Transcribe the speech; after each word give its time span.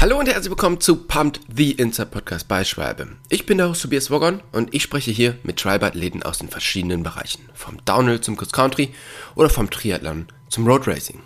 Hallo 0.00 0.18
und 0.18 0.30
herzlich 0.30 0.48
willkommen 0.48 0.80
zu 0.80 0.96
Pumped 0.96 1.42
the 1.54 1.72
Inside 1.72 2.08
Podcast 2.08 2.48
bei 2.48 2.64
Schwalbe. 2.64 3.08
Ich 3.28 3.44
bin 3.44 3.58
der 3.58 3.68
Host 3.68 3.82
Tobias 3.82 4.10
Wogon 4.10 4.40
und 4.50 4.72
ich 4.72 4.82
spreche 4.82 5.10
hier 5.10 5.36
mit 5.42 5.58
Tribe-Athleten 5.58 6.22
aus 6.22 6.38
den 6.38 6.48
verschiedenen 6.48 7.02
Bereichen. 7.02 7.42
Vom 7.52 7.84
Downhill 7.84 8.22
zum 8.22 8.38
Cross 8.38 8.52
Country 8.52 8.94
oder 9.34 9.50
vom 9.50 9.68
Triathlon 9.68 10.28
zum 10.48 10.66
Road 10.66 10.88
Racing. 10.88 11.20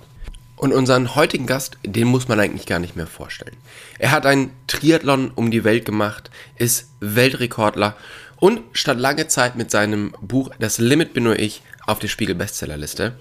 Und 0.56 0.72
unseren 0.72 1.14
heutigen 1.14 1.46
Gast, 1.46 1.78
den 1.84 2.08
muss 2.08 2.26
man 2.26 2.40
eigentlich 2.40 2.66
gar 2.66 2.80
nicht 2.80 2.96
mehr 2.96 3.06
vorstellen. 3.06 3.56
Er 4.00 4.10
hat 4.10 4.26
einen 4.26 4.50
Triathlon 4.66 5.30
um 5.32 5.52
die 5.52 5.62
Welt 5.62 5.84
gemacht, 5.84 6.32
ist 6.56 6.90
Weltrekordler 6.98 7.96
und 8.38 8.60
stand 8.72 9.00
lange 9.00 9.28
Zeit 9.28 9.54
mit 9.54 9.70
seinem 9.70 10.16
Buch 10.20 10.50
Das 10.58 10.78
Limit 10.78 11.14
bin 11.14 11.22
nur 11.22 11.38
ich 11.38 11.62
auf 11.86 12.00
der 12.00 12.08
Spiegel 12.08 12.34
Bestsellerliste. 12.34 13.14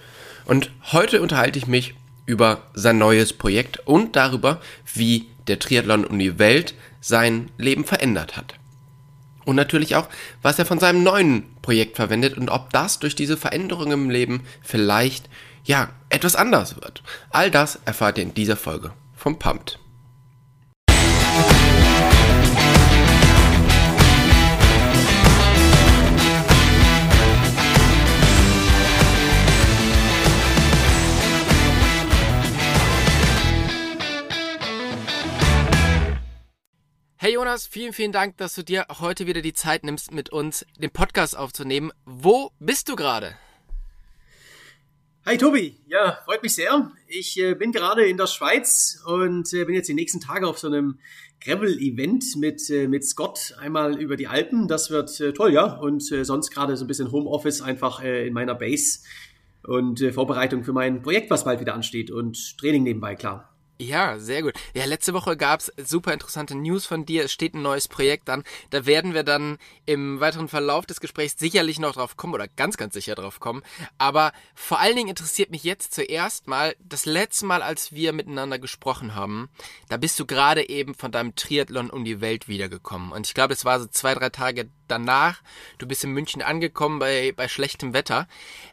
Und 0.46 0.72
heute 0.92 1.22
unterhalte 1.22 1.60
ich 1.60 1.68
mich 1.68 1.94
über 2.26 2.64
sein 2.74 2.98
neues 2.98 3.34
Projekt 3.34 3.86
und 3.86 4.16
darüber, 4.16 4.62
wie 4.94 5.28
der 5.48 5.60
Triathlon 5.60 6.06
um 6.06 6.20
die 6.20 6.40
Welt 6.40 6.76
sein 7.02 7.50
Leben 7.58 7.84
verändert 7.84 8.38
hat. 8.38 8.56
Und 9.46 9.56
natürlich 9.56 9.96
auch, 9.96 10.08
was 10.42 10.58
er 10.58 10.66
von 10.66 10.80
seinem 10.80 11.04
neuen 11.04 11.44
Projekt 11.62 11.98
verwendet 11.98 12.38
und 12.38 12.50
ob 12.50 12.72
das 12.72 13.00
durch 13.00 13.16
diese 13.16 13.36
Veränderung 13.36 13.92
im 13.92 14.10
Leben 14.10 14.44
vielleicht, 14.62 15.30
ja, 15.66 15.90
etwas 16.10 16.36
anders 16.36 16.76
wird. 16.76 17.04
All 17.30 17.52
das 17.52 17.80
erfahrt 17.86 18.18
ihr 18.18 18.24
in 18.24 18.34
dieser 18.34 18.56
Folge 18.56 18.94
vom 19.16 19.40
Pumped. 19.40 19.80
Hey 37.24 37.36
Jonas, 37.36 37.68
vielen, 37.68 37.94
vielen 37.94 38.12
Dank, 38.12 38.36
dass 38.36 38.54
du 38.54 38.66
dir 38.66 38.86
heute 39.00 39.28
wieder 39.28 39.42
die 39.42 39.54
Zeit 39.54 39.86
nimmst, 39.86 40.12
mit 40.12 40.30
uns 40.30 40.66
den 40.78 40.92
Podcast 40.92 41.38
aufzunehmen. 41.38 41.94
Wo 42.04 42.52
bist 42.60 42.90
du 42.90 42.98
gerade? 42.98 43.36
Hi 45.26 45.38
Tobi, 45.38 45.80
ja, 45.88 46.20
freut 46.26 46.44
mich 46.44 46.54
sehr. 46.54 46.92
Ich 47.08 47.40
äh, 47.40 47.54
bin 47.54 47.72
gerade 47.72 48.06
in 48.06 48.18
der 48.18 48.28
Schweiz 48.28 49.02
und 49.06 49.54
äh, 49.54 49.64
bin 49.64 49.74
jetzt 49.74 49.88
die 49.88 49.94
nächsten 49.94 50.20
Tage 50.20 50.46
auf 50.46 50.60
so 50.60 50.68
einem 50.68 51.00
Gravel-Event 51.40 52.26
mit, 52.36 52.70
äh, 52.70 52.90
mit 52.90 53.06
Scott 53.06 53.56
einmal 53.58 53.98
über 54.02 54.18
die 54.18 54.28
Alpen. 54.28 54.68
Das 54.68 54.90
wird 54.90 55.18
äh, 55.22 55.32
toll, 55.32 55.54
ja. 55.54 55.78
Und 55.78 56.12
äh, 56.12 56.26
sonst 56.26 56.52
gerade 56.52 56.76
so 56.76 56.84
ein 56.84 56.90
bisschen 56.90 57.14
Homeoffice 57.14 57.62
einfach 57.62 58.04
äh, 58.04 58.28
in 58.28 58.34
meiner 58.34 58.54
Base 58.54 59.00
und 59.66 60.02
Vorbereitung 60.14 60.66
für 60.66 60.74
mein 60.74 61.02
Projekt, 61.02 61.30
was 61.30 61.46
bald 61.46 61.62
wieder 61.62 61.74
ansteht 61.74 62.12
und 62.12 62.58
Training 62.58 62.84
nebenbei, 62.84 63.16
klar. 63.16 63.53
Ja, 63.84 64.18
sehr 64.18 64.42
gut. 64.42 64.54
Ja, 64.74 64.86
letzte 64.86 65.14
Woche 65.14 65.36
gab's 65.36 65.72
super 65.78 66.14
interessante 66.14 66.56
News 66.56 66.86
von 66.86 67.06
dir. 67.06 67.26
Es 67.26 67.34
steht 67.34 67.54
ein 67.54 67.62
neues 67.62 67.90
Projekt 67.90 68.30
an. 68.30 68.44
Da 68.70 68.86
werden 68.86 69.14
wir 69.14 69.24
dann 69.24 69.58
im 69.86 70.22
weiteren 70.22 70.48
Verlauf 70.48 70.86
des 70.86 71.02
Gesprächs 71.02 71.36
sicherlich 71.38 71.80
noch 71.80 71.94
drauf 71.94 72.16
kommen 72.16 72.34
oder 72.34 72.48
ganz, 72.48 72.78
ganz 72.78 72.94
sicher 72.94 73.16
drauf 73.16 73.42
kommen. 73.42 73.62
Aber 73.98 74.32
vor 74.56 74.80
allen 74.80 74.96
Dingen 74.96 75.10
interessiert 75.10 75.52
mich 75.52 75.64
jetzt 75.66 75.94
zuerst 75.94 76.48
mal, 76.48 76.76
das 76.80 77.06
letzte 77.06 77.46
Mal, 77.46 77.62
als 77.62 77.92
wir 77.92 78.14
miteinander 78.14 78.58
gesprochen 78.58 79.16
haben, 79.16 79.50
da 79.90 79.98
bist 79.98 80.18
du 80.18 80.26
gerade 80.26 80.70
eben 80.70 80.96
von 80.96 81.12
deinem 81.12 81.36
Triathlon 81.36 81.90
um 81.90 82.06
die 82.06 82.22
Welt 82.22 82.48
wiedergekommen. 82.48 83.12
Und 83.12 83.28
ich 83.28 83.34
glaube, 83.34 83.54
es 83.54 83.66
war 83.66 83.82
so 83.82 83.88
zwei, 83.88 84.16
drei 84.16 84.30
Tage 84.30 84.70
danach. 84.88 85.42
Du 85.78 85.88
bist 85.88 86.04
in 86.04 86.12
München 86.12 86.42
angekommen 86.42 87.00
bei, 87.00 87.34
bei 87.36 87.48
schlechtem 87.48 87.94
Wetter. 87.94 88.28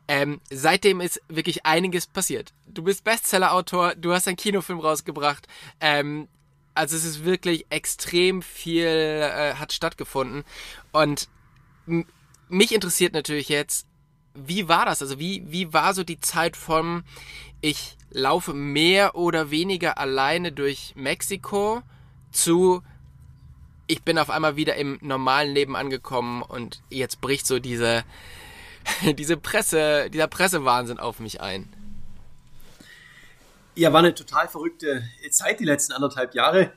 Ähm, 0.08 0.40
seitdem 0.50 1.00
ist 1.00 1.20
wirklich 1.28 1.66
einiges 1.66 2.06
passiert. 2.06 2.52
Du 2.66 2.82
bist 2.82 3.04
Bestseller-Autor, 3.04 3.94
du 3.94 4.12
hast 4.12 4.28
einen 4.28 4.36
Kinofilm 4.36 4.80
rausgebracht. 4.80 5.46
Ähm, 5.80 6.28
also 6.74 6.96
es 6.96 7.04
ist 7.04 7.24
wirklich 7.24 7.66
extrem 7.70 8.42
viel 8.42 8.86
äh, 8.86 9.54
hat 9.54 9.72
stattgefunden. 9.72 10.44
Und 10.92 11.28
mich 12.48 12.74
interessiert 12.74 13.12
natürlich 13.12 13.48
jetzt, 13.48 13.86
wie 14.34 14.68
war 14.68 14.86
das? 14.86 15.02
Also 15.02 15.18
wie, 15.18 15.44
wie 15.46 15.72
war 15.72 15.94
so 15.94 16.04
die 16.04 16.20
Zeit 16.20 16.56
vom, 16.56 17.02
ich 17.60 17.96
laufe 18.10 18.54
mehr 18.54 19.14
oder 19.14 19.50
weniger 19.50 19.98
alleine 19.98 20.52
durch 20.52 20.92
Mexiko 20.96 21.82
zu, 22.30 22.82
ich 23.90 24.02
bin 24.02 24.18
auf 24.18 24.30
einmal 24.30 24.54
wieder 24.54 24.76
im 24.76 24.98
normalen 25.02 25.52
Leben 25.52 25.74
angekommen 25.74 26.42
und 26.42 26.80
jetzt 26.90 27.20
bricht 27.20 27.46
so 27.46 27.58
diese, 27.58 28.04
diese 29.18 29.36
Presse, 29.36 30.08
dieser 30.10 30.28
Pressewahnsinn 30.28 31.00
auf 31.00 31.18
mich 31.18 31.40
ein. 31.40 31.68
Ja, 33.74 33.92
war 33.92 34.00
eine 34.00 34.14
total 34.14 34.48
verrückte 34.48 35.02
Zeit, 35.30 35.58
die 35.58 35.64
letzten 35.64 35.92
anderthalb 35.92 36.34
Jahre. 36.34 36.72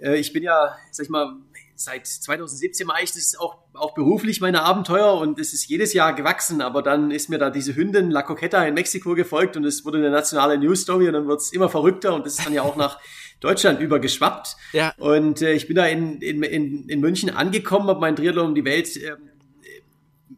Äh, 0.00 0.16
ich 0.16 0.32
bin 0.32 0.42
ja, 0.42 0.76
sag 0.90 1.04
ich 1.04 1.10
mal, 1.10 1.36
seit 1.76 2.06
2017 2.06 2.86
mache 2.86 3.04
ich 3.04 3.12
das 3.12 3.36
auch, 3.38 3.58
auch 3.74 3.94
beruflich, 3.94 4.40
meine 4.40 4.62
Abenteuer, 4.62 5.14
und 5.14 5.38
es 5.38 5.52
ist 5.52 5.68
jedes 5.68 5.92
Jahr 5.92 6.12
gewachsen, 6.12 6.60
aber 6.60 6.82
dann 6.82 7.12
ist 7.12 7.28
mir 7.28 7.38
da 7.38 7.50
diese 7.50 7.76
Hündin 7.76 8.10
La 8.10 8.22
Coqueta 8.22 8.64
in 8.64 8.74
Mexiko 8.74 9.14
gefolgt 9.14 9.56
und 9.56 9.64
es 9.64 9.84
wurde 9.84 9.98
eine 9.98 10.10
nationale 10.10 10.58
News 10.58 10.82
Story 10.82 11.06
und 11.06 11.14
dann 11.14 11.28
wird 11.28 11.40
es 11.40 11.52
immer 11.52 11.68
verrückter 11.68 12.14
und 12.14 12.26
das 12.26 12.38
ist 12.38 12.46
dann 12.46 12.52
ja 12.52 12.62
auch 12.62 12.74
nach 12.74 12.98
Deutschland 13.40 13.80
übergeschwappt. 13.80 14.56
Ja. 14.72 14.94
Und 14.98 15.42
äh, 15.42 15.52
ich 15.52 15.66
bin 15.66 15.76
da 15.76 15.86
in, 15.86 16.20
in, 16.20 16.42
in, 16.42 16.88
in 16.88 17.00
München 17.00 17.30
angekommen, 17.30 17.88
habe 17.88 18.00
mein 18.00 18.16
Triathlon 18.16 18.48
um 18.48 18.54
die 18.54 18.64
Welt 18.64 18.96
äh, 18.96 19.16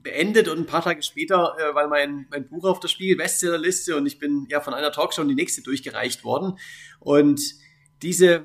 beendet 0.03 0.49
und 0.49 0.59
ein 0.59 0.67
paar 0.67 0.83
Tage 0.83 1.03
später 1.03 1.57
äh, 1.59 1.75
war 1.75 1.89
mein, 1.89 2.27
mein 2.31 2.49
Buch 2.49 2.65
auf 2.65 2.81
der 2.81 2.89
Spiegel 2.89 3.17
Bestsellerliste 3.17 3.97
und 3.97 4.07
ich 4.07 4.19
bin 4.19 4.47
ja 4.51 4.61
von 4.61 4.75
einer 4.75 4.93
Talkshow 4.93 5.23
in 5.23 5.29
die 5.29 5.35
nächste 5.35 5.63
durchgereicht 5.63 6.25
worden. 6.25 6.59
Und 6.99 7.41
diese, 8.03 8.45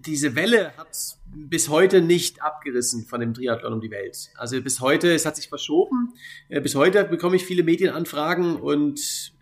diese 0.00 0.34
Welle 0.34 0.76
hat 0.76 0.96
bis 1.26 1.68
heute 1.68 2.00
nicht 2.00 2.42
abgerissen 2.42 3.06
von 3.06 3.20
dem 3.20 3.34
Triathlon 3.34 3.74
um 3.74 3.80
die 3.80 3.90
Welt. 3.90 4.30
Also 4.36 4.60
bis 4.62 4.80
heute, 4.80 5.12
es 5.12 5.26
hat 5.26 5.36
sich 5.36 5.48
verschoben. 5.48 6.14
Äh, 6.48 6.60
bis 6.60 6.74
heute 6.74 7.04
bekomme 7.04 7.36
ich 7.36 7.44
viele 7.44 7.62
Medienanfragen 7.62 8.56
und 8.56 9.32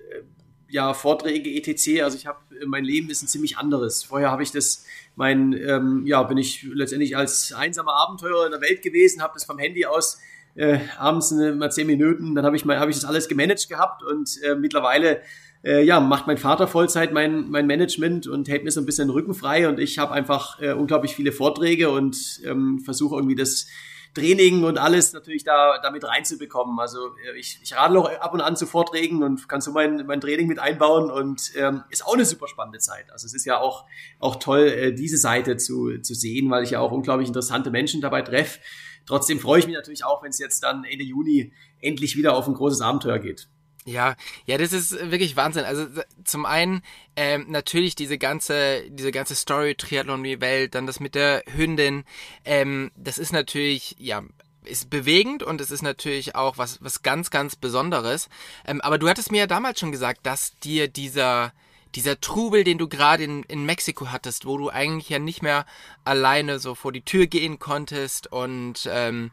ja, 0.72 0.94
Vorträge, 0.94 1.50
etc. 1.50 2.02
Also 2.02 2.16
ich 2.16 2.26
habe, 2.26 2.38
mein 2.66 2.84
Leben 2.84 3.10
ist 3.10 3.22
ein 3.22 3.28
ziemlich 3.28 3.58
anderes. 3.58 4.02
Vorher 4.02 4.30
habe 4.30 4.42
ich 4.42 4.52
das, 4.52 4.86
mein, 5.16 5.52
ähm, 5.52 6.04
ja, 6.06 6.22
bin 6.22 6.38
ich 6.38 6.66
letztendlich 6.72 7.14
als 7.14 7.52
einsamer 7.52 7.94
Abenteurer 7.94 8.46
in 8.46 8.52
der 8.52 8.62
Welt 8.62 8.80
gewesen, 8.80 9.22
habe 9.22 9.34
das 9.34 9.44
vom 9.44 9.58
Handy 9.58 9.84
aus 9.84 10.18
äh, 10.54 10.78
abends 10.98 11.30
eine, 11.30 11.54
mal 11.54 11.70
zehn 11.70 11.86
Minuten, 11.86 12.34
dann 12.34 12.46
habe 12.46 12.56
ich 12.56 12.64
mal, 12.64 12.78
habe 12.78 12.90
ich 12.90 12.96
das 12.96 13.04
alles 13.04 13.28
gemanagt 13.28 13.68
gehabt 13.68 14.02
und 14.02 14.38
äh, 14.42 14.54
mittlerweile 14.54 15.20
äh, 15.62 15.82
ja, 15.84 16.00
macht 16.00 16.26
mein 16.26 16.38
Vater 16.38 16.66
Vollzeit 16.66 17.12
mein, 17.12 17.50
mein 17.50 17.66
Management 17.66 18.26
und 18.26 18.48
hält 18.48 18.64
mir 18.64 18.70
so 18.70 18.80
ein 18.80 18.86
bisschen 18.86 19.08
den 19.08 19.12
Rücken 19.12 19.34
frei 19.34 19.68
und 19.68 19.78
ich 19.78 19.98
habe 19.98 20.12
einfach 20.12 20.60
äh, 20.60 20.72
unglaublich 20.72 21.14
viele 21.14 21.32
Vorträge 21.32 21.90
und 21.90 22.40
ähm, 22.44 22.80
versuche 22.80 23.16
irgendwie 23.16 23.36
das 23.36 23.66
Training 24.14 24.64
und 24.64 24.78
alles 24.78 25.12
natürlich 25.12 25.44
da 25.44 25.78
damit 25.82 26.04
reinzubekommen. 26.04 26.78
Also 26.78 26.98
äh, 27.26 27.38
ich, 27.38 27.58
ich 27.62 27.74
radel 27.74 27.96
auch 27.96 28.10
ab 28.10 28.34
und 28.34 28.40
an 28.40 28.56
zu 28.56 28.66
Vorträgen 28.66 29.22
und 29.22 29.48
kann 29.48 29.60
so 29.60 29.72
mein, 29.72 30.04
mein 30.06 30.20
Training 30.20 30.48
mit 30.48 30.58
einbauen 30.58 31.10
und 31.10 31.52
ähm, 31.56 31.82
ist 31.90 32.06
auch 32.06 32.14
eine 32.14 32.24
super 32.24 32.48
spannende 32.48 32.78
Zeit. 32.78 33.10
Also 33.10 33.26
es 33.26 33.34
ist 33.34 33.44
ja 33.44 33.58
auch, 33.58 33.86
auch 34.18 34.36
toll, 34.36 34.66
äh, 34.66 34.92
diese 34.92 35.16
Seite 35.16 35.56
zu, 35.56 35.98
zu 36.00 36.14
sehen, 36.14 36.50
weil 36.50 36.64
ich 36.64 36.70
ja 36.70 36.80
auch 36.80 36.92
unglaublich 36.92 37.28
interessante 37.28 37.70
Menschen 37.70 38.00
dabei 38.00 38.22
treffe. 38.22 38.60
Trotzdem 39.06 39.40
freue 39.40 39.58
ich 39.60 39.66
mich 39.66 39.74
natürlich 39.74 40.04
auch, 40.04 40.22
wenn 40.22 40.30
es 40.30 40.38
jetzt 40.38 40.62
dann 40.62 40.84
Ende 40.84 41.04
Juni 41.04 41.52
endlich 41.80 42.16
wieder 42.16 42.36
auf 42.36 42.46
ein 42.46 42.54
großes 42.54 42.80
Abenteuer 42.82 43.18
geht. 43.18 43.48
Ja, 43.84 44.15
ja, 44.47 44.59
das 44.59 44.72
ist 44.72 44.93
wirklich 45.10 45.34
Wahnsinn. 45.34 45.65
Also 45.65 45.87
zum 46.25 46.47
einen 46.47 46.82
ähm, 47.16 47.47
natürlich 47.48 47.97
diese 47.97 48.16
ganze, 48.16 48.84
diese 48.88 49.10
ganze 49.10 49.34
Story 49.34 49.75
Triathlon 49.75 50.22
die 50.22 50.41
Welt, 50.41 50.75
dann 50.75 50.87
das 50.87 51.00
mit 51.00 51.16
der 51.16 51.43
Hündin. 51.53 52.04
Ähm, 52.44 52.93
das 52.97 53.19
ist 53.19 53.32
natürlich 53.32 53.97
ja 53.98 54.22
ist 54.65 54.91
bewegend 54.91 55.43
und 55.43 55.60
es 55.60 55.72
ist 55.72 55.82
natürlich 55.82 56.37
auch 56.37 56.56
was 56.59 56.81
was 56.81 57.03
ganz 57.03 57.31
ganz 57.31 57.56
Besonderes. 57.56 58.28
Ähm, 58.65 58.81
aber 58.81 58.98
du 58.98 59.09
hattest 59.09 59.32
mir 59.32 59.38
ja 59.38 59.47
damals 59.48 59.81
schon 59.81 59.91
gesagt, 59.91 60.20
dass 60.25 60.56
dir 60.60 60.87
dieser 60.87 61.53
dieser 61.97 62.20
Trubel, 62.20 62.64
den 62.64 62.78
du 62.78 62.88
gerade 62.88 63.25
in, 63.25 63.43
in 63.44 63.66
Mexiko 63.66 64.10
hattest, 64.12 64.47
wo 64.47 64.56
du 64.56 64.70
eigentlich 64.70 65.09
ja 65.09 65.19
nicht 65.19 65.43
mehr 65.43 65.66
alleine 66.05 66.58
so 66.58 66.75
vor 66.75 66.93
die 66.93 67.02
Tür 67.02 67.26
gehen 67.26 67.58
konntest 67.58 68.31
und 68.32 68.88
ähm, 68.90 69.31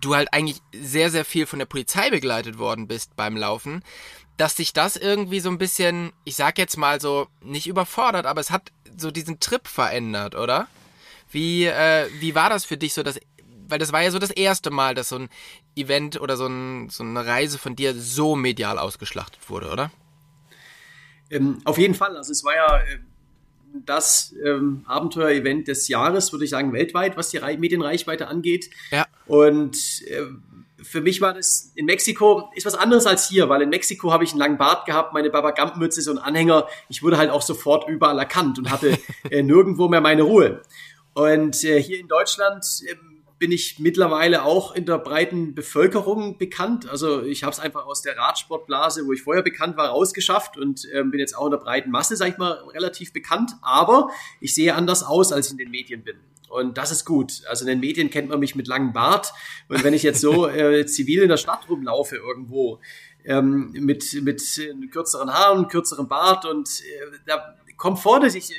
du 0.00 0.14
halt 0.14 0.32
eigentlich 0.32 0.60
sehr, 0.72 1.10
sehr 1.10 1.24
viel 1.24 1.46
von 1.46 1.58
der 1.58 1.66
Polizei 1.66 2.10
begleitet 2.10 2.58
worden 2.58 2.86
bist 2.86 3.16
beim 3.16 3.36
Laufen, 3.36 3.82
dass 4.36 4.56
sich 4.56 4.72
das 4.72 4.96
irgendwie 4.96 5.40
so 5.40 5.50
ein 5.50 5.58
bisschen, 5.58 6.12
ich 6.24 6.36
sag 6.36 6.58
jetzt 6.58 6.76
mal 6.76 7.00
so, 7.00 7.28
nicht 7.42 7.66
überfordert, 7.66 8.26
aber 8.26 8.40
es 8.40 8.50
hat 8.50 8.72
so 8.96 9.10
diesen 9.10 9.40
Trip 9.40 9.66
verändert, 9.68 10.34
oder? 10.34 10.66
Wie, 11.30 11.66
äh, 11.66 12.08
wie 12.20 12.34
war 12.34 12.50
das 12.50 12.64
für 12.64 12.76
dich 12.76 12.94
so, 12.94 13.02
dass, 13.02 13.20
weil 13.68 13.78
das 13.78 13.92
war 13.92 14.02
ja 14.02 14.10
so 14.10 14.18
das 14.18 14.30
erste 14.30 14.70
Mal, 14.70 14.94
dass 14.94 15.10
so 15.10 15.16
ein 15.16 15.28
Event 15.76 16.20
oder 16.20 16.36
so, 16.36 16.46
ein, 16.46 16.88
so 16.90 17.04
eine 17.04 17.24
Reise 17.24 17.58
von 17.58 17.76
dir 17.76 17.94
so 17.94 18.34
medial 18.34 18.78
ausgeschlachtet 18.78 19.48
wurde, 19.48 19.70
oder? 19.70 19.90
Ähm, 21.30 21.60
auf 21.64 21.78
jeden 21.78 21.94
Fall. 21.94 22.16
Also 22.16 22.32
es 22.32 22.42
war 22.42 22.54
ja 22.54 22.78
äh, 22.78 22.98
das 23.86 24.34
ähm, 24.44 24.84
Abenteuer-Event 24.86 25.68
des 25.68 25.88
Jahres, 25.88 26.32
würde 26.32 26.44
ich 26.44 26.50
sagen, 26.50 26.72
weltweit, 26.72 27.16
was 27.16 27.30
die 27.30 27.38
Re 27.38 27.56
Medienreichweite 27.58 28.28
angeht. 28.28 28.70
Ja. 28.90 29.06
Und 29.26 29.76
äh, 30.06 30.26
für 30.82 31.00
mich 31.00 31.20
war 31.20 31.34
das 31.34 31.72
in 31.74 31.86
Mexiko 31.86 32.50
ist 32.54 32.66
was 32.66 32.74
anderes 32.74 33.06
als 33.06 33.28
hier, 33.28 33.48
weil 33.48 33.62
in 33.62 33.68
Mexiko 33.68 34.12
habe 34.12 34.24
ich 34.24 34.30
einen 34.30 34.40
langen 34.40 34.58
Bart 34.58 34.86
gehabt, 34.86 35.12
meine 35.12 35.30
Babagamp-Mütze, 35.30 36.02
so 36.02 36.10
ein 36.10 36.18
Anhänger. 36.18 36.66
Ich 36.88 37.02
wurde 37.02 37.18
halt 37.18 37.30
auch 37.30 37.42
sofort 37.42 37.88
überall 37.88 38.18
erkannt 38.18 38.58
und 38.58 38.70
hatte 38.70 38.98
äh, 39.30 39.42
nirgendwo 39.42 39.88
mehr 39.88 40.00
meine 40.00 40.22
Ruhe. 40.22 40.62
Und 41.12 41.64
äh, 41.64 41.82
hier 41.82 41.98
in 41.98 42.08
Deutschland 42.08 42.64
äh, 42.86 42.94
bin 43.40 43.52
ich 43.52 43.78
mittlerweile 43.78 44.44
auch 44.44 44.74
in 44.74 44.84
der 44.84 44.98
breiten 44.98 45.54
Bevölkerung 45.54 46.36
bekannt. 46.36 46.88
Also 46.88 47.22
ich 47.22 47.42
habe 47.42 47.52
es 47.52 47.58
einfach 47.58 47.86
aus 47.86 48.02
der 48.02 48.16
Radsportblase, 48.16 49.06
wo 49.06 49.12
ich 49.14 49.22
vorher 49.22 49.42
bekannt 49.42 49.78
war, 49.78 49.88
rausgeschafft 49.88 50.58
und 50.58 50.84
äh, 50.92 51.02
bin 51.02 51.18
jetzt 51.18 51.36
auch 51.36 51.46
in 51.46 51.52
der 51.52 51.58
breiten 51.58 51.90
Masse, 51.90 52.16
sag 52.16 52.28
ich 52.28 52.36
mal, 52.36 52.52
relativ 52.74 53.14
bekannt. 53.14 53.52
Aber 53.62 54.10
ich 54.40 54.54
sehe 54.54 54.74
anders 54.74 55.02
aus, 55.02 55.32
als 55.32 55.46
ich 55.46 55.52
in 55.52 55.58
den 55.58 55.70
Medien 55.70 56.04
bin. 56.04 56.18
Und 56.50 56.76
das 56.76 56.90
ist 56.90 57.06
gut. 57.06 57.42
Also 57.48 57.64
in 57.64 57.68
den 57.68 57.80
Medien 57.80 58.10
kennt 58.10 58.28
man 58.28 58.40
mich 58.40 58.54
mit 58.54 58.68
langem 58.68 58.92
Bart. 58.92 59.32
Und 59.68 59.82
wenn 59.82 59.94
ich 59.94 60.02
jetzt 60.02 60.20
so 60.20 60.46
äh, 60.48 60.84
zivil 60.84 61.22
in 61.22 61.30
der 61.30 61.38
Stadt 61.38 61.66
rumlaufe 61.70 62.16
irgendwo, 62.16 62.78
ähm, 63.24 63.70
mit, 63.72 64.20
mit 64.22 64.42
kürzeren 64.90 65.32
Haaren, 65.32 65.68
kürzerem 65.68 66.08
Bart 66.08 66.44
und 66.44 66.68
äh, 66.68 67.18
da 67.26 67.56
kommt 67.76 67.98
vor, 67.98 68.20
dass 68.20 68.34
ich 68.34 68.50
äh, 68.50 68.54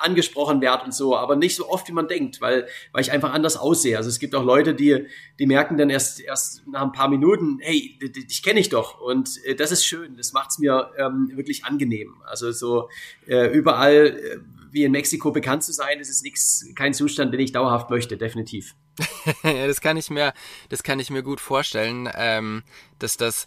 angesprochen 0.00 0.60
werde 0.60 0.84
und 0.84 0.94
so, 0.94 1.16
aber 1.16 1.36
nicht 1.36 1.56
so 1.56 1.68
oft, 1.68 1.88
wie 1.88 1.92
man 1.92 2.08
denkt, 2.08 2.40
weil, 2.40 2.68
weil 2.92 3.02
ich 3.02 3.12
einfach 3.12 3.32
anders 3.32 3.56
aussehe. 3.56 3.96
Also 3.96 4.08
es 4.08 4.18
gibt 4.18 4.34
auch 4.34 4.44
Leute, 4.44 4.74
die, 4.74 5.06
die 5.38 5.46
merken 5.46 5.76
dann 5.76 5.90
erst, 5.90 6.20
erst 6.20 6.66
nach 6.66 6.82
ein 6.82 6.92
paar 6.92 7.08
Minuten, 7.08 7.58
hey, 7.60 7.98
dich 8.00 8.42
kenne 8.42 8.60
ich 8.60 8.68
doch. 8.68 9.00
Und 9.00 9.42
äh, 9.44 9.54
das 9.54 9.72
ist 9.72 9.84
schön, 9.84 10.16
das 10.16 10.32
macht 10.32 10.50
es 10.50 10.58
mir 10.58 10.90
ähm, 10.98 11.30
wirklich 11.34 11.64
angenehm. 11.64 12.16
Also 12.24 12.52
so 12.52 12.88
äh, 13.26 13.46
überall 13.48 14.06
äh, 14.06 14.38
wie 14.70 14.84
in 14.84 14.92
Mexiko 14.92 15.30
bekannt 15.30 15.64
zu 15.64 15.72
sein, 15.72 15.98
das 15.98 16.08
ist 16.08 16.22
nichts, 16.22 16.66
kein 16.74 16.94
Zustand, 16.94 17.32
den 17.32 17.40
ich 17.40 17.52
dauerhaft 17.52 17.90
möchte, 17.90 18.16
definitiv. 18.16 18.74
das 19.42 19.80
kann 19.80 19.96
ich 19.96 20.10
mir, 20.10 20.32
das 20.68 20.82
kann 20.82 21.00
ich 21.00 21.10
mir 21.10 21.22
gut 21.22 21.40
vorstellen, 21.40 22.08
ähm, 22.14 22.62
dass 22.98 23.16
das, 23.16 23.46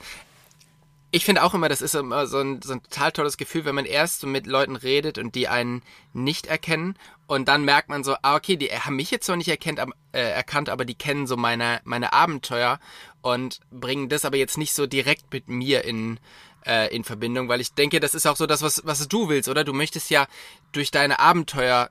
ich 1.12 1.26
finde 1.26 1.44
auch 1.44 1.54
immer, 1.54 1.68
das 1.68 1.82
ist 1.82 1.94
immer 1.94 2.26
so 2.26 2.40
ein, 2.40 2.62
so 2.62 2.74
ein 2.74 2.84
total 2.84 3.12
tolles 3.12 3.38
Gefühl, 3.38 3.66
wenn 3.66 3.76
man 3.76 3.86
erst 3.86 4.22
so 4.22 4.28
mit 4.28 4.48
Leuten 4.48 4.78
redet 4.78 5.18
und 5.18 5.36
die 5.36 5.50
einen 5.50 5.84
nicht 6.14 6.48
erkennen 6.48 6.96
und 7.28 7.50
dann 7.50 7.66
merkt 7.66 7.90
man 7.90 8.04
so, 8.04 8.16
ah, 8.22 8.36
okay, 8.36 8.56
die 8.56 8.70
haben 8.70 8.96
mich 8.96 9.12
jetzt 9.12 9.26
zwar 9.26 9.36
nicht 9.36 9.50
erkennt, 9.50 9.80
äh, 10.14 10.22
erkannt, 10.22 10.70
aber 10.70 10.86
die 10.86 10.96
kennen 10.96 11.28
so 11.28 11.36
meine, 11.36 11.82
meine 11.84 12.14
Abenteuer 12.14 12.80
und 13.22 13.60
bringen 13.72 14.08
das 14.08 14.24
aber 14.24 14.38
jetzt 14.38 14.58
nicht 14.58 14.74
so 14.74 14.88
direkt 14.88 15.34
mit 15.34 15.50
mir 15.50 15.84
in, 15.84 16.18
äh, 16.66 16.94
in 16.96 17.04
Verbindung, 17.04 17.50
weil 17.50 17.60
ich 17.60 17.74
denke, 17.74 18.00
das 18.00 18.14
ist 18.14 18.26
auch 18.26 18.38
so 18.38 18.48
das, 18.48 18.62
was, 18.62 18.82
was 18.86 19.08
du 19.10 19.28
willst, 19.28 19.50
oder? 19.50 19.66
Du 19.66 19.74
möchtest 19.74 20.10
ja 20.10 20.28
durch 20.72 20.92
deine 20.92 21.20
Abenteuer 21.20 21.90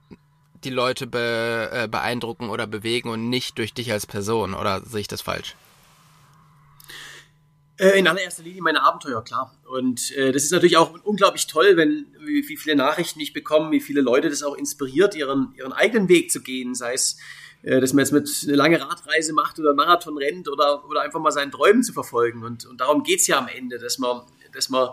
die 0.64 0.70
Leute 0.70 1.06
be, 1.06 1.70
äh, 1.72 1.88
beeindrucken 1.88 2.48
oder 2.48 2.66
bewegen 2.66 3.10
und 3.10 3.28
nicht 3.28 3.58
durch 3.58 3.74
dich 3.74 3.92
als 3.92 4.06
Person, 4.06 4.54
oder 4.54 4.80
sehe 4.82 5.00
ich 5.00 5.08
das 5.08 5.20
falsch? 5.20 5.56
Äh, 7.80 7.98
in 7.98 8.06
allererster 8.06 8.42
Linie 8.42 8.62
meine 8.62 8.82
Abenteuer, 8.82 9.24
klar. 9.24 9.56
Und 9.66 10.10
äh, 10.12 10.32
das 10.32 10.44
ist 10.44 10.52
natürlich 10.52 10.76
auch 10.76 10.92
unglaublich 11.02 11.46
toll, 11.46 11.76
wenn 11.76 12.06
wie, 12.20 12.46
wie, 12.46 12.56
viele 12.56 12.76
Nachrichten 12.76 13.20
ich 13.20 13.32
bekomme, 13.32 13.70
wie 13.72 13.80
viele 13.80 14.02
Leute 14.02 14.28
das 14.28 14.42
auch 14.42 14.54
inspiriert, 14.54 15.14
ihren, 15.14 15.54
ihren 15.56 15.72
eigenen 15.72 16.08
Weg 16.08 16.30
zu 16.30 16.42
gehen, 16.42 16.74
sei 16.74 16.92
es 16.92 17.16
äh, 17.62 17.80
dass 17.80 17.92
man 17.92 18.04
jetzt 18.04 18.12
mit 18.12 18.28
eine 18.44 18.56
lange 18.56 18.80
Radreise 18.80 19.32
macht 19.32 19.58
oder 19.58 19.70
einen 19.70 19.76
Marathon 19.76 20.18
rennt 20.18 20.48
oder, 20.48 20.88
oder 20.88 21.00
einfach 21.00 21.20
mal 21.20 21.30
seinen 21.30 21.52
Träumen 21.52 21.82
zu 21.82 21.92
verfolgen. 21.92 22.44
Und, 22.44 22.66
und 22.66 22.80
darum 22.80 23.02
geht's 23.02 23.26
ja 23.26 23.38
am 23.38 23.48
Ende, 23.48 23.78
dass 23.78 23.98
man 23.98 24.22
dass 24.52 24.68
man 24.68 24.90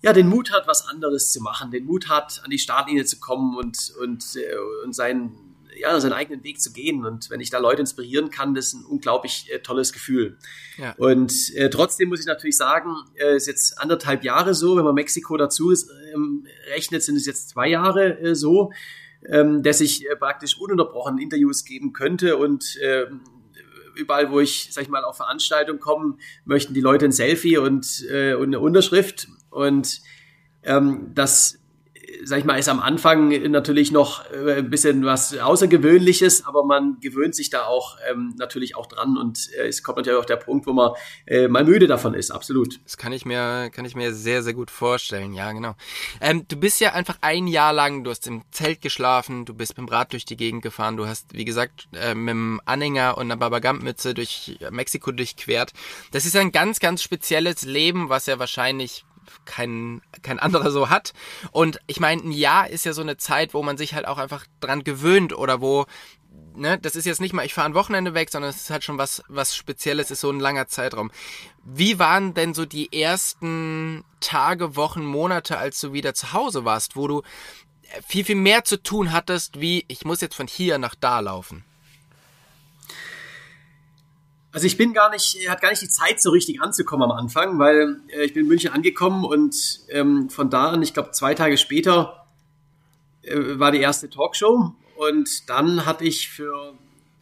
ja, 0.00 0.12
den 0.12 0.28
Mut 0.28 0.52
hat, 0.52 0.66
was 0.66 0.86
anderes 0.86 1.32
zu 1.32 1.40
machen, 1.40 1.70
den 1.70 1.84
Mut 1.84 2.08
hat, 2.08 2.40
an 2.44 2.50
die 2.50 2.58
Startlinie 2.58 3.04
zu 3.04 3.18
kommen 3.18 3.56
und, 3.56 3.92
und, 4.00 4.24
äh, 4.36 4.56
und 4.84 4.94
seinen, 4.94 5.47
ja, 5.78 5.98
seinen 6.00 6.12
eigenen 6.12 6.42
Weg 6.44 6.60
zu 6.60 6.72
gehen. 6.72 7.04
Und 7.04 7.30
wenn 7.30 7.40
ich 7.40 7.50
da 7.50 7.58
Leute 7.58 7.80
inspirieren 7.80 8.30
kann, 8.30 8.54
das 8.54 8.68
ist 8.68 8.74
ein 8.74 8.84
unglaublich 8.84 9.50
äh, 9.52 9.58
tolles 9.60 9.92
Gefühl. 9.92 10.38
Ja. 10.76 10.94
Und 10.98 11.32
äh, 11.54 11.70
trotzdem 11.70 12.08
muss 12.08 12.20
ich 12.20 12.26
natürlich 12.26 12.56
sagen, 12.56 12.94
äh, 13.14 13.36
ist 13.36 13.46
jetzt 13.46 13.78
anderthalb 13.80 14.24
Jahre 14.24 14.54
so, 14.54 14.76
wenn 14.76 14.84
man 14.84 14.94
Mexiko 14.94 15.36
dazu 15.36 15.70
ist, 15.70 15.90
ähm, 16.14 16.46
rechnet, 16.74 17.02
sind 17.02 17.16
es 17.16 17.26
jetzt 17.26 17.50
zwei 17.50 17.68
Jahre 17.68 18.18
äh, 18.20 18.34
so, 18.34 18.72
ähm, 19.26 19.62
dass 19.62 19.80
ich 19.80 20.08
äh, 20.08 20.16
praktisch 20.16 20.58
ununterbrochen 20.58 21.18
Interviews 21.18 21.64
geben 21.64 21.92
könnte 21.92 22.36
und 22.36 22.78
ähm, 22.82 23.20
überall, 23.98 24.30
wo 24.30 24.40
ich, 24.40 24.68
sag 24.70 24.84
ich 24.84 24.88
mal, 24.88 25.04
auf 25.04 25.16
Veranstaltungen 25.16 25.80
komme, 25.80 26.16
möchten 26.44 26.72
die 26.72 26.80
Leute 26.80 27.04
ein 27.04 27.12
Selfie 27.12 27.58
und, 27.58 28.04
äh, 28.08 28.34
und 28.34 28.46
eine 28.46 28.60
Unterschrift. 28.60 29.28
Und 29.50 30.00
ähm, 30.62 31.10
das 31.14 31.58
sag 32.24 32.38
ich 32.38 32.44
mal, 32.44 32.58
ist 32.58 32.68
am 32.68 32.80
Anfang 32.80 33.28
natürlich 33.50 33.92
noch 33.92 34.24
äh, 34.30 34.58
ein 34.58 34.70
bisschen 34.70 35.04
was 35.04 35.36
Außergewöhnliches, 35.36 36.46
aber 36.46 36.64
man 36.64 36.98
gewöhnt 37.00 37.34
sich 37.34 37.50
da 37.50 37.64
auch 37.64 37.96
ähm, 38.10 38.34
natürlich 38.38 38.76
auch 38.76 38.86
dran 38.86 39.16
und 39.16 39.50
äh, 39.58 39.68
es 39.68 39.82
kommt 39.82 39.98
natürlich 39.98 40.18
auch 40.18 40.24
der 40.24 40.36
Punkt, 40.36 40.66
wo 40.66 40.72
man 40.72 40.92
äh, 41.26 41.48
mal 41.48 41.64
müde 41.64 41.86
davon 41.86 42.14
ist, 42.14 42.30
absolut. 42.30 42.80
Das 42.84 42.96
kann 42.96 43.12
ich 43.12 43.24
mir, 43.24 43.70
kann 43.70 43.84
ich 43.84 43.94
mir 43.94 44.12
sehr, 44.12 44.42
sehr 44.42 44.54
gut 44.54 44.70
vorstellen, 44.70 45.32
ja, 45.32 45.52
genau. 45.52 45.74
Ähm, 46.20 46.46
du 46.48 46.56
bist 46.56 46.80
ja 46.80 46.92
einfach 46.92 47.18
ein 47.20 47.46
Jahr 47.46 47.72
lang, 47.72 48.04
du 48.04 48.10
hast 48.10 48.26
im 48.26 48.42
Zelt 48.50 48.80
geschlafen, 48.80 49.44
du 49.44 49.54
bist 49.54 49.76
mit 49.76 49.88
dem 49.88 49.92
Rad 49.92 50.12
durch 50.12 50.24
die 50.24 50.36
Gegend 50.36 50.62
gefahren, 50.62 50.96
du 50.96 51.06
hast, 51.06 51.34
wie 51.34 51.44
gesagt, 51.44 51.88
äh, 51.94 52.14
mit 52.14 52.30
dem 52.30 52.60
Anhänger 52.64 53.18
und 53.18 53.24
einer 53.24 53.36
Babagamp-Mütze 53.36 54.14
durch 54.14 54.58
Mexiko 54.70 55.12
durchquert. 55.12 55.72
Das 56.12 56.24
ist 56.24 56.36
ein 56.36 56.52
ganz, 56.52 56.80
ganz 56.80 57.02
spezielles 57.02 57.62
Leben, 57.62 58.08
was 58.08 58.26
ja 58.26 58.38
wahrscheinlich 58.38 59.04
kein, 59.44 60.02
kein 60.22 60.38
anderer 60.38 60.70
so 60.70 60.90
hat. 60.90 61.12
Und 61.50 61.80
ich 61.86 62.00
meine, 62.00 62.22
ein 62.22 62.32
Jahr 62.32 62.68
ist 62.68 62.84
ja 62.84 62.92
so 62.92 63.02
eine 63.02 63.16
Zeit, 63.16 63.54
wo 63.54 63.62
man 63.62 63.76
sich 63.76 63.94
halt 63.94 64.06
auch 64.06 64.18
einfach 64.18 64.46
dran 64.60 64.84
gewöhnt 64.84 65.36
oder 65.36 65.60
wo, 65.60 65.86
ne, 66.54 66.78
das 66.78 66.96
ist 66.96 67.06
jetzt 67.06 67.20
nicht 67.20 67.32
mal, 67.32 67.44
ich 67.44 67.54
fahre 67.54 67.68
ein 67.68 67.74
Wochenende 67.74 68.14
weg, 68.14 68.30
sondern 68.30 68.50
es 68.50 68.62
ist 68.62 68.70
halt 68.70 68.84
schon 68.84 68.98
was, 68.98 69.22
was 69.28 69.56
Spezielles, 69.56 70.10
ist 70.10 70.20
so 70.20 70.30
ein 70.30 70.40
langer 70.40 70.68
Zeitraum. 70.68 71.10
Wie 71.64 71.98
waren 71.98 72.34
denn 72.34 72.54
so 72.54 72.64
die 72.64 72.92
ersten 72.92 74.04
Tage, 74.20 74.76
Wochen, 74.76 75.04
Monate, 75.04 75.58
als 75.58 75.80
du 75.80 75.92
wieder 75.92 76.14
zu 76.14 76.32
Hause 76.32 76.64
warst, 76.64 76.96
wo 76.96 77.06
du 77.06 77.22
viel, 78.06 78.24
viel 78.24 78.36
mehr 78.36 78.64
zu 78.64 78.82
tun 78.82 79.12
hattest, 79.12 79.60
wie 79.60 79.84
ich 79.88 80.04
muss 80.04 80.20
jetzt 80.20 80.34
von 80.34 80.46
hier 80.46 80.78
nach 80.78 80.94
da 80.94 81.20
laufen? 81.20 81.64
Also 84.50 84.66
ich 84.66 84.76
bin 84.76 84.94
gar 84.94 85.10
nicht, 85.10 85.48
hat 85.48 85.60
gar 85.60 85.70
nicht 85.70 85.82
die 85.82 85.88
Zeit 85.88 86.22
so 86.22 86.30
richtig 86.30 86.62
anzukommen 86.62 87.10
am 87.10 87.16
Anfang, 87.16 87.58
weil 87.58 88.00
äh, 88.08 88.24
ich 88.24 88.32
bin 88.32 88.44
in 88.44 88.48
München 88.48 88.72
angekommen 88.72 89.24
und 89.24 89.80
ähm, 89.88 90.30
von 90.30 90.48
da 90.48 90.70
an, 90.70 90.82
ich 90.82 90.94
glaube 90.94 91.10
zwei 91.10 91.34
Tage 91.34 91.58
später, 91.58 92.26
äh, 93.22 93.58
war 93.58 93.72
die 93.72 93.80
erste 93.80 94.08
Talkshow 94.08 94.74
und 94.96 95.48
dann 95.48 95.84
hatte 95.84 96.04
ich 96.04 96.28
für 96.28 96.74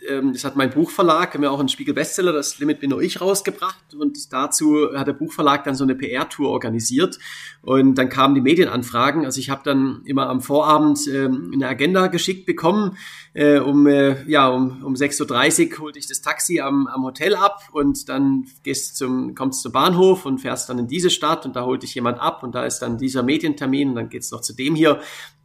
ähm, 0.09 0.33
das 0.33 0.45
hat 0.45 0.57
mein 0.57 0.71
Buchverlag, 0.71 1.35
haben 1.35 1.43
ja 1.43 1.51
auch 1.51 1.61
einen 1.61 1.69
Spiegel-Bestseller, 1.69 2.33
das 2.33 2.59
Limit 2.59 2.81
bin 2.81 2.91
nur 2.91 3.03
ich 3.03 3.21
rausgebracht 3.21 3.95
und 3.95 4.33
dazu 4.33 4.89
hat 4.95 5.07
der 5.07 5.13
Buchverlag 5.13 5.65
dann 5.65 5.75
so 5.75 5.85
eine 5.85 5.95
PR-Tour 5.95 6.49
organisiert 6.51 7.19
und 7.63 7.97
dann 7.97 8.09
kamen 8.09 8.35
die 8.35 8.41
Medienanfragen. 8.41 9.25
Also 9.25 9.41
ich 9.41 9.51
habe 9.51 9.63
dann 9.65 10.03
immer 10.05 10.29
am 10.29 10.41
Vorabend 10.41 11.01
ähm, 11.09 11.51
eine 11.53 11.69
Agenda 11.69 12.07
geschickt 12.07 12.47
bekommen. 12.47 12.97
Äh, 13.35 13.59
um 13.59 13.87
äh, 13.87 14.25
ja 14.27 14.49
um, 14.49 14.83
um 14.83 14.95
6.30 14.95 15.73
Uhr 15.73 15.79
holte 15.81 15.99
ich 15.99 16.07
das 16.07 16.23
Taxi 16.23 16.61
am, 16.61 16.87
am 16.87 17.03
Hotel 17.03 17.35
ab 17.35 17.65
und 17.73 18.09
dann 18.09 18.47
gehst 18.63 18.97
zum, 18.97 19.35
kommst 19.35 19.61
zum 19.61 19.73
Bahnhof 19.73 20.25
und 20.25 20.39
fährst 20.39 20.71
dann 20.71 20.79
in 20.79 20.87
diese 20.87 21.11
Stadt 21.11 21.45
und 21.45 21.55
da 21.55 21.65
holt 21.65 21.83
dich 21.83 21.95
jemand 21.95 22.19
ab 22.19 22.43
und 22.43 22.55
da 22.55 22.65
ist 22.65 22.79
dann 22.79 22.97
dieser 22.97 23.23
Medientermin 23.23 23.91
und 23.91 23.95
dann 23.97 24.09
geht's 24.09 24.31
noch 24.31 24.41
zu 24.41 24.55
dem 24.55 24.75
hier. 24.75 25.01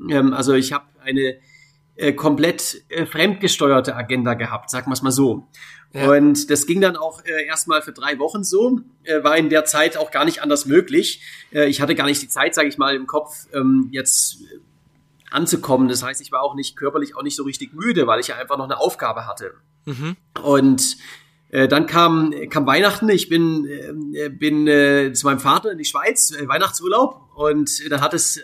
Ähm, 0.09 0.33
also 0.33 0.53
ich 0.53 0.71
habe 0.71 0.85
eine 1.03 1.35
äh, 1.95 2.13
komplett 2.13 2.83
äh, 2.89 3.05
fremdgesteuerte 3.05 3.95
Agenda 3.95 4.33
gehabt, 4.33 4.69
sagen 4.69 4.89
wir 4.89 4.93
es 4.93 5.01
mal 5.01 5.11
so. 5.11 5.47
Ja. 5.93 6.09
Und 6.09 6.49
das 6.49 6.65
ging 6.65 6.79
dann 6.79 6.95
auch 6.95 7.23
äh, 7.25 7.45
erstmal 7.45 7.81
für 7.81 7.91
drei 7.91 8.17
Wochen 8.17 8.43
so, 8.43 8.79
äh, 9.03 9.23
war 9.23 9.37
in 9.37 9.49
der 9.49 9.65
Zeit 9.65 9.97
auch 9.97 10.11
gar 10.11 10.23
nicht 10.23 10.41
anders 10.41 10.65
möglich. 10.65 11.21
Äh, 11.51 11.67
ich 11.67 11.81
hatte 11.81 11.95
gar 11.95 12.05
nicht 12.05 12.21
die 12.21 12.29
Zeit, 12.29 12.55
sage 12.55 12.69
ich 12.69 12.77
mal, 12.77 12.95
im 12.95 13.07
Kopf 13.07 13.47
ähm, 13.53 13.89
jetzt 13.91 14.41
äh, 14.41 14.59
anzukommen. 15.31 15.89
Das 15.89 16.01
heißt, 16.03 16.21
ich 16.21 16.31
war 16.31 16.43
auch 16.43 16.55
nicht 16.55 16.77
körperlich 16.77 17.15
auch 17.15 17.23
nicht 17.23 17.35
so 17.35 17.43
richtig 17.43 17.73
müde, 17.73 18.07
weil 18.07 18.19
ich 18.19 18.27
ja 18.27 18.37
einfach 18.37 18.57
noch 18.57 18.65
eine 18.65 18.79
Aufgabe 18.79 19.27
hatte. 19.27 19.53
Mhm. 19.85 20.15
Und 20.41 20.97
äh, 21.49 21.67
dann 21.67 21.87
kam, 21.87 22.33
kam 22.49 22.65
Weihnachten, 22.65 23.09
ich 23.09 23.27
bin, 23.27 23.65
äh, 24.13 24.29
bin 24.29 24.67
äh, 24.67 25.11
zu 25.11 25.27
meinem 25.27 25.39
Vater 25.39 25.71
in 25.71 25.77
die 25.77 25.85
Schweiz, 25.85 26.31
äh, 26.31 26.47
Weihnachtsurlaub 26.47 27.29
und 27.35 27.91
dann 27.91 27.99
hat 27.99 28.13
es 28.13 28.41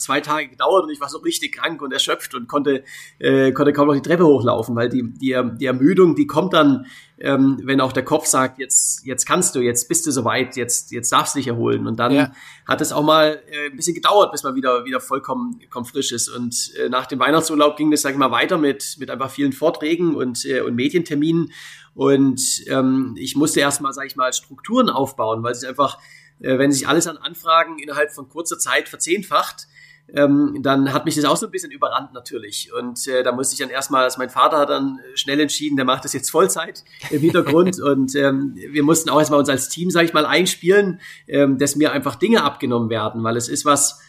zwei 0.00 0.20
Tage 0.20 0.48
gedauert 0.48 0.84
und 0.84 0.90
ich 0.90 1.00
war 1.00 1.08
so 1.08 1.18
richtig 1.18 1.56
krank 1.56 1.82
und 1.82 1.92
erschöpft 1.92 2.34
und 2.34 2.48
konnte, 2.48 2.84
äh, 3.18 3.52
konnte 3.52 3.72
kaum 3.72 3.88
noch 3.88 3.94
die 3.94 4.02
Treppe 4.02 4.26
hochlaufen, 4.26 4.74
weil 4.74 4.88
die, 4.88 5.02
die, 5.02 5.36
die 5.58 5.66
Ermüdung, 5.66 6.14
die 6.14 6.26
kommt 6.26 6.54
dann, 6.54 6.86
ähm, 7.18 7.60
wenn 7.64 7.80
auch 7.80 7.92
der 7.92 8.04
Kopf 8.04 8.26
sagt, 8.26 8.58
jetzt, 8.58 9.04
jetzt 9.04 9.26
kannst 9.26 9.54
du, 9.54 9.60
jetzt 9.60 9.88
bist 9.88 10.06
du 10.06 10.10
soweit, 10.10 10.56
jetzt, 10.56 10.90
jetzt 10.90 11.12
darfst 11.12 11.34
du 11.34 11.38
dich 11.38 11.48
erholen. 11.48 11.86
Und 11.86 11.98
dann 11.98 12.12
ja. 12.12 12.32
hat 12.66 12.80
es 12.80 12.92
auch 12.92 13.02
mal 13.02 13.42
äh, 13.50 13.70
ein 13.70 13.76
bisschen 13.76 13.94
gedauert, 13.94 14.32
bis 14.32 14.42
man 14.42 14.54
wieder, 14.54 14.84
wieder 14.84 15.00
vollkommen, 15.00 15.60
vollkommen 15.60 15.84
frisch 15.84 16.12
ist. 16.12 16.28
Und 16.28 16.72
äh, 16.78 16.88
nach 16.88 17.06
dem 17.06 17.18
Weihnachtsurlaub 17.18 17.76
ging 17.76 17.90
das, 17.90 18.02
sag 18.02 18.12
ich 18.12 18.18
mal, 18.18 18.30
weiter 18.30 18.56
mit, 18.56 18.96
mit 18.98 19.10
einfach 19.10 19.30
vielen 19.30 19.52
Vorträgen 19.52 20.14
und, 20.14 20.44
äh, 20.46 20.60
und 20.60 20.74
Medienterminen. 20.74 21.52
Und 21.94 22.40
ähm, 22.68 23.14
ich 23.18 23.36
musste 23.36 23.60
erstmal, 23.60 23.92
sag 23.92 24.06
ich 24.06 24.16
mal, 24.16 24.32
Strukturen 24.32 24.88
aufbauen, 24.88 25.42
weil 25.42 25.52
es 25.52 25.64
einfach, 25.64 25.98
äh, 26.40 26.58
wenn 26.58 26.72
sich 26.72 26.88
alles 26.88 27.06
an 27.06 27.18
Anfragen 27.18 27.78
innerhalb 27.78 28.12
von 28.12 28.28
kurzer 28.28 28.58
Zeit 28.58 28.88
verzehnfacht, 28.88 29.66
ähm, 30.14 30.58
dann 30.62 30.92
hat 30.92 31.04
mich 31.04 31.14
das 31.14 31.24
auch 31.24 31.36
so 31.36 31.46
ein 31.46 31.52
bisschen 31.52 31.70
überrannt 31.70 32.12
natürlich. 32.12 32.70
Und 32.72 33.06
äh, 33.06 33.22
da 33.22 33.32
musste 33.32 33.54
ich 33.54 33.60
dann 33.60 33.70
erstmal, 33.70 34.04
also 34.04 34.18
mein 34.18 34.30
Vater 34.30 34.58
hat 34.58 34.70
dann 34.70 34.98
schnell 35.14 35.40
entschieden, 35.40 35.76
der 35.76 35.84
macht 35.84 36.04
das 36.04 36.12
jetzt 36.12 36.30
Vollzeit 36.30 36.84
im 37.10 37.20
Hintergrund. 37.20 37.80
und 37.82 38.14
ähm, 38.14 38.54
wir 38.54 38.82
mussten 38.82 39.10
auch 39.10 39.18
erstmal 39.18 39.40
uns 39.40 39.48
als 39.48 39.68
Team, 39.68 39.90
sage 39.90 40.06
ich 40.06 40.12
mal, 40.12 40.26
einspielen, 40.26 41.00
ähm, 41.26 41.58
dass 41.58 41.76
mir 41.76 41.92
einfach 41.92 42.16
Dinge 42.16 42.42
abgenommen 42.42 42.90
werden, 42.90 43.22
weil 43.24 43.36
es 43.36 43.48
ist 43.48 43.64
was, 43.64 44.00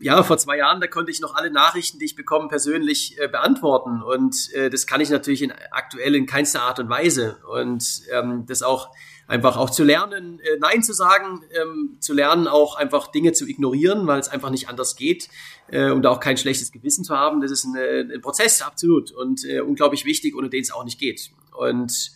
ja, 0.00 0.22
vor 0.22 0.38
zwei 0.38 0.58
Jahren, 0.58 0.80
da 0.80 0.86
konnte 0.86 1.10
ich 1.10 1.20
noch 1.20 1.34
alle 1.34 1.50
Nachrichten, 1.50 1.98
die 1.98 2.04
ich 2.04 2.16
bekomme, 2.16 2.48
persönlich 2.48 3.18
äh, 3.18 3.28
beantworten. 3.28 4.02
Und 4.02 4.52
äh, 4.54 4.70
das 4.70 4.86
kann 4.86 5.00
ich 5.00 5.10
natürlich 5.10 5.42
in, 5.42 5.52
aktuell 5.70 6.14
in 6.14 6.26
keinster 6.26 6.62
Art 6.62 6.78
und 6.78 6.88
Weise. 6.88 7.36
Und 7.50 8.02
ähm, 8.12 8.44
das 8.46 8.62
auch 8.62 8.90
einfach 9.26 9.56
auch 9.56 9.70
zu 9.70 9.84
lernen, 9.84 10.40
äh, 10.40 10.58
Nein 10.60 10.82
zu 10.82 10.92
sagen, 10.92 11.42
ähm, 11.60 11.96
zu 12.00 12.12
lernen, 12.12 12.46
auch 12.46 12.76
einfach 12.76 13.08
Dinge 13.08 13.32
zu 13.32 13.46
ignorieren, 13.46 14.06
weil 14.06 14.20
es 14.20 14.28
einfach 14.28 14.50
nicht 14.50 14.68
anders 14.68 14.96
geht 14.96 15.28
äh, 15.68 15.90
und 15.90 16.06
auch 16.06 16.20
kein 16.20 16.36
schlechtes 16.36 16.72
Gewissen 16.72 17.04
zu 17.04 17.16
haben. 17.16 17.40
Das 17.40 17.50
ist 17.50 17.64
ein, 17.64 17.76
äh, 17.76 18.00
ein 18.00 18.20
Prozess, 18.20 18.62
absolut 18.62 19.12
und 19.12 19.44
äh, 19.44 19.60
unglaublich 19.60 20.04
wichtig, 20.04 20.36
ohne 20.36 20.50
den 20.50 20.62
es 20.62 20.72
auch 20.72 20.84
nicht 20.84 20.98
geht. 20.98 21.30
Und 21.56 22.12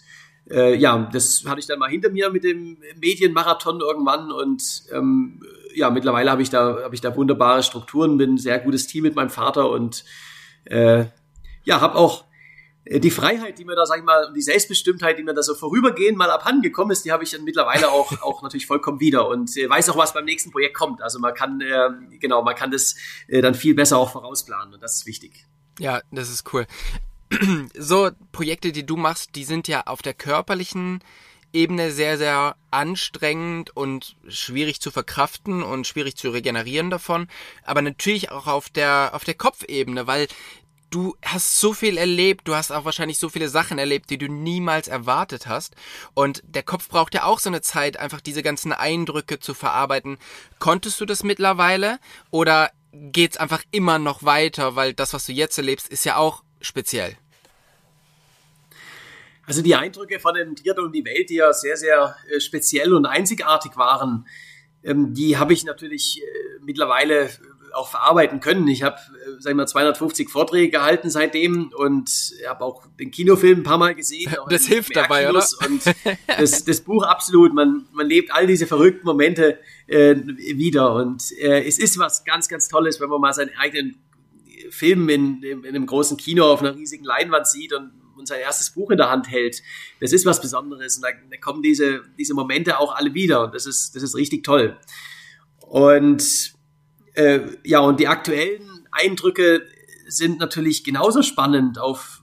äh, 0.51 0.75
ja, 0.75 1.09
das 1.13 1.45
hatte 1.47 1.61
ich 1.61 1.67
dann 1.67 1.79
mal 1.79 1.91
hinter 1.91 2.11
mir 2.11 2.31
mit 2.31 2.45
dem 2.45 2.79
Medienmarathon 3.01 3.81
irgendwann 3.81 4.33
und 4.33 4.85
ähm, 4.93 5.43
ja, 5.75 5.91
mittlerweile 5.91 6.31
habe 6.31 6.43
ich 6.43 6.51
da 6.51 6.83
habe 6.83 6.95
ich 6.95 7.01
da 7.01 7.15
wunderbare 7.15 7.63
Strukturen, 7.63 8.17
bin 8.17 8.35
ein 8.35 8.39
sehr 8.39 8.59
gutes 8.59 8.87
Team 8.87 9.05
mit 9.05 9.15
meinem 9.15 9.31
Vater 9.31 9.71
und 9.71 10.05
äh, 10.65 11.05
ja, 11.65 11.81
habe 11.81 11.97
auch 11.97 12.25
äh, 12.85 13.01
die 13.01 13.11
Freiheit, 13.11 13.59
die 13.59 13.65
mir 13.65 13.77
da, 13.77 13.87
sag 13.87 13.99
ich 13.99 14.05
mal, 14.05 14.33
die 14.35 14.43
Selbstbestimmtheit, 14.43 15.19
die 15.19 15.23
mir 15.23 15.35
da 15.35 15.43
so 15.43 15.55
vorübergehend 15.55 16.17
mal 16.17 16.31
abhanden 16.31 16.63
gekommen 16.63 16.91
ist, 16.91 17.05
die 17.05 17.13
habe 17.13 17.25
ich 17.25 17.31
dann 17.31 17.45
mittlerweile 17.45 17.89
auch, 17.93 18.11
auch 18.23 18.43
natürlich 18.43 18.67
vollkommen 18.67 19.01
wieder 19.01 19.29
und 19.29 19.57
äh, 19.57 19.69
weiß 19.69 19.91
auch, 19.91 19.97
was 19.97 20.15
beim 20.15 20.25
nächsten 20.25 20.51
Projekt 20.51 20.77
kommt. 20.77 21.03
Also 21.03 21.19
man 21.19 21.35
kann, 21.35 21.61
äh, 21.61 21.91
genau, 22.19 22.43
man 22.43 22.55
kann 22.55 22.71
das 22.71 22.97
äh, 23.29 23.43
dann 23.43 23.55
viel 23.55 23.75
besser 23.75 23.99
auch 23.99 24.11
vorausplanen 24.11 24.75
und 24.75 24.83
das 24.83 24.97
ist 24.97 25.07
wichtig. 25.07 25.47
Ja, 25.79 26.01
das 26.11 26.31
ist 26.31 26.53
cool. 26.53 26.67
so 27.75 28.11
Projekte, 28.33 28.73
die 28.73 28.87
du 28.87 28.97
machst, 28.97 29.35
die 29.35 29.45
sind 29.45 29.69
ja 29.69 29.87
auf 29.87 30.03
der 30.03 30.15
körperlichen 30.15 31.01
Ebene 31.53 31.93
sehr, 31.93 32.19
sehr 32.19 32.57
anstrengend 32.71 33.75
und 33.75 34.17
schwierig 34.29 34.81
zu 34.81 34.91
verkraften 34.91 35.63
und 35.63 35.87
schwierig 35.87 36.17
zu 36.17 36.31
regenerieren 36.31 36.91
davon. 36.91 37.27
Aber 37.65 37.81
natürlich 37.81 38.31
auch 38.31 38.47
auf 38.47 38.69
der, 38.69 39.11
auf 39.15 39.25
der 39.25 39.35
Kopfebene, 39.35 40.07
weil 40.07 40.29
du 40.91 41.17
hast 41.23 41.59
so 41.59 41.73
viel 41.73 41.97
erlebt, 41.97 42.49
du 42.49 42.55
hast 42.55 42.71
auch 42.71 42.85
wahrscheinlich 42.85 43.19
so 43.19 43.29
viele 43.29 43.49
Sachen 43.49 43.79
erlebt, 43.79 44.11
die 44.11 44.19
du 44.19 44.29
niemals 44.29 44.89
erwartet 44.89 45.47
hast. 45.47 45.75
Und 46.15 46.43
der 46.47 46.63
Kopf 46.63 46.89
braucht 46.89 47.15
ja 47.15 47.25
auch 47.25 47.39
so 47.39 47.51
eine 47.51 47.63
Zeit, 47.63 47.97
einfach 47.97 48.21
diese 48.21 48.43
ganzen 48.43 48.73
Eindrücke 48.73 49.39
zu 49.39 49.55
verarbeiten. 49.55 50.19
Konntest 50.59 51.01
du 51.01 51.07
das 51.07 51.23
mittlerweile 51.23 51.99
oder 52.31 52.71
geht's 52.93 53.37
einfach 53.37 53.63
immer 53.71 53.99
noch 53.99 54.23
weiter, 54.23 54.77
weil 54.77 54.95
das, 54.95 55.13
was 55.13 55.27
du 55.27 55.33
jetzt 55.33 55.59
erlebst, 55.59 55.89
ist 55.89 56.05
ja 56.05 56.17
auch 56.17 56.43
speziell? 56.61 57.17
Also 59.47 59.63
die 59.63 59.75
Eindrücke 59.75 60.21
von 60.21 60.35
dem 60.35 60.55
Triathlon 60.57 60.89
um 60.89 60.93
die 60.93 61.05
Welt, 61.05 61.31
die 61.31 61.37
ja 61.37 61.53
sehr, 61.53 61.77
sehr 61.77 62.17
äh, 62.31 62.39
speziell 62.39 62.93
und 62.93 63.07
einzigartig 63.07 63.77
waren, 63.77 64.27
ähm, 64.85 65.15
die 65.15 65.39
habe 65.39 65.55
ich 65.55 65.65
natürlich 65.65 66.23
äh, 66.23 66.61
mittlerweile 66.63 67.31
auch 67.73 67.89
verarbeiten 67.89 68.41
können. 68.41 68.69
Ich 68.69 68.83
habe, 68.83 68.97
äh, 68.97 69.41
sag 69.41 69.51
ich 69.51 69.57
mal, 69.57 69.67
250 69.67 70.29
Vorträge 70.29 70.71
gehalten 70.71 71.11
seitdem 71.11 71.73
und 71.77 72.11
habe 72.47 72.65
auch 72.65 72.87
den 72.99 73.11
Kinofilm 73.11 73.61
ein 73.61 73.63
paar 73.63 73.79
Mal 73.79 73.95
gesehen. 73.95 74.35
Das 74.51 74.67
hilft 74.67 74.97
dabei, 74.97 75.29
oder? 75.29 75.45
Und 75.67 75.83
das, 76.27 76.65
das 76.65 76.81
Buch 76.81 77.03
absolut. 77.05 77.53
Man, 77.53 77.87
man 77.93 78.07
lebt 78.07 78.33
all 78.33 78.47
diese 78.47 78.67
verrückten 78.67 79.07
Momente 79.07 79.59
äh, 79.87 80.17
wieder 80.17 80.95
und 80.95 81.33
äh, 81.39 81.67
es 81.67 81.79
ist 81.79 81.99
was 81.99 82.25
ganz, 82.25 82.49
ganz 82.49 82.69
Tolles, 82.69 83.01
wenn 83.01 83.09
man 83.09 83.21
mal 83.21 83.33
seinen 83.33 83.57
eigenen 83.59 83.99
Film 84.71 85.09
in, 85.09 85.43
in, 85.43 85.65
in 85.65 85.75
einem 85.75 85.87
großen 85.87 86.17
Kino 86.17 86.45
auf 86.45 86.61
einer 86.61 86.75
riesigen 86.75 87.05
Leinwand 87.05 87.47
sieht 87.47 87.73
und 87.73 87.93
und 88.19 88.27
sein 88.27 88.41
erstes 88.41 88.71
Buch 88.71 88.91
in 88.91 88.99
der 88.99 89.11
Hand 89.11 89.31
hält, 89.31 89.63
das 90.01 90.13
ist 90.13 90.27
was 90.27 90.41
Besonderes. 90.41 90.97
Und 90.97 91.03
da, 91.03 91.09
da, 91.31 91.37
kommen 91.39 91.63
diese, 91.63 92.03
diese 92.19 92.35
Momente 92.35 92.79
auch 92.79 92.95
alle 92.95 93.15
wieder. 93.15 93.45
Und 93.45 93.55
das 93.55 93.65
ist, 93.65 93.95
das 93.95 94.03
ist 94.03 94.17
richtig 94.17 94.45
toll. 94.45 94.77
Und 95.61 96.53
äh, 97.15 97.41
ja, 97.65 97.81
und 97.81 98.01
die 98.01 98.09
aktuellen 98.09 98.87
Eindrücke 98.91 99.63
sind 100.09 100.39
natürlich 100.39 100.85
genauso 100.85 101.23
spannend 101.23 101.79
auf, 101.79 102.23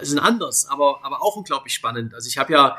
sind 0.00 0.18
anders, 0.18 0.66
aber, 0.68 1.04
aber 1.04 1.22
auch 1.22 1.36
unglaublich 1.36 1.74
spannend. 1.74 2.14
Also 2.14 2.28
ich 2.28 2.38
habe 2.38 2.52
ja 2.52 2.78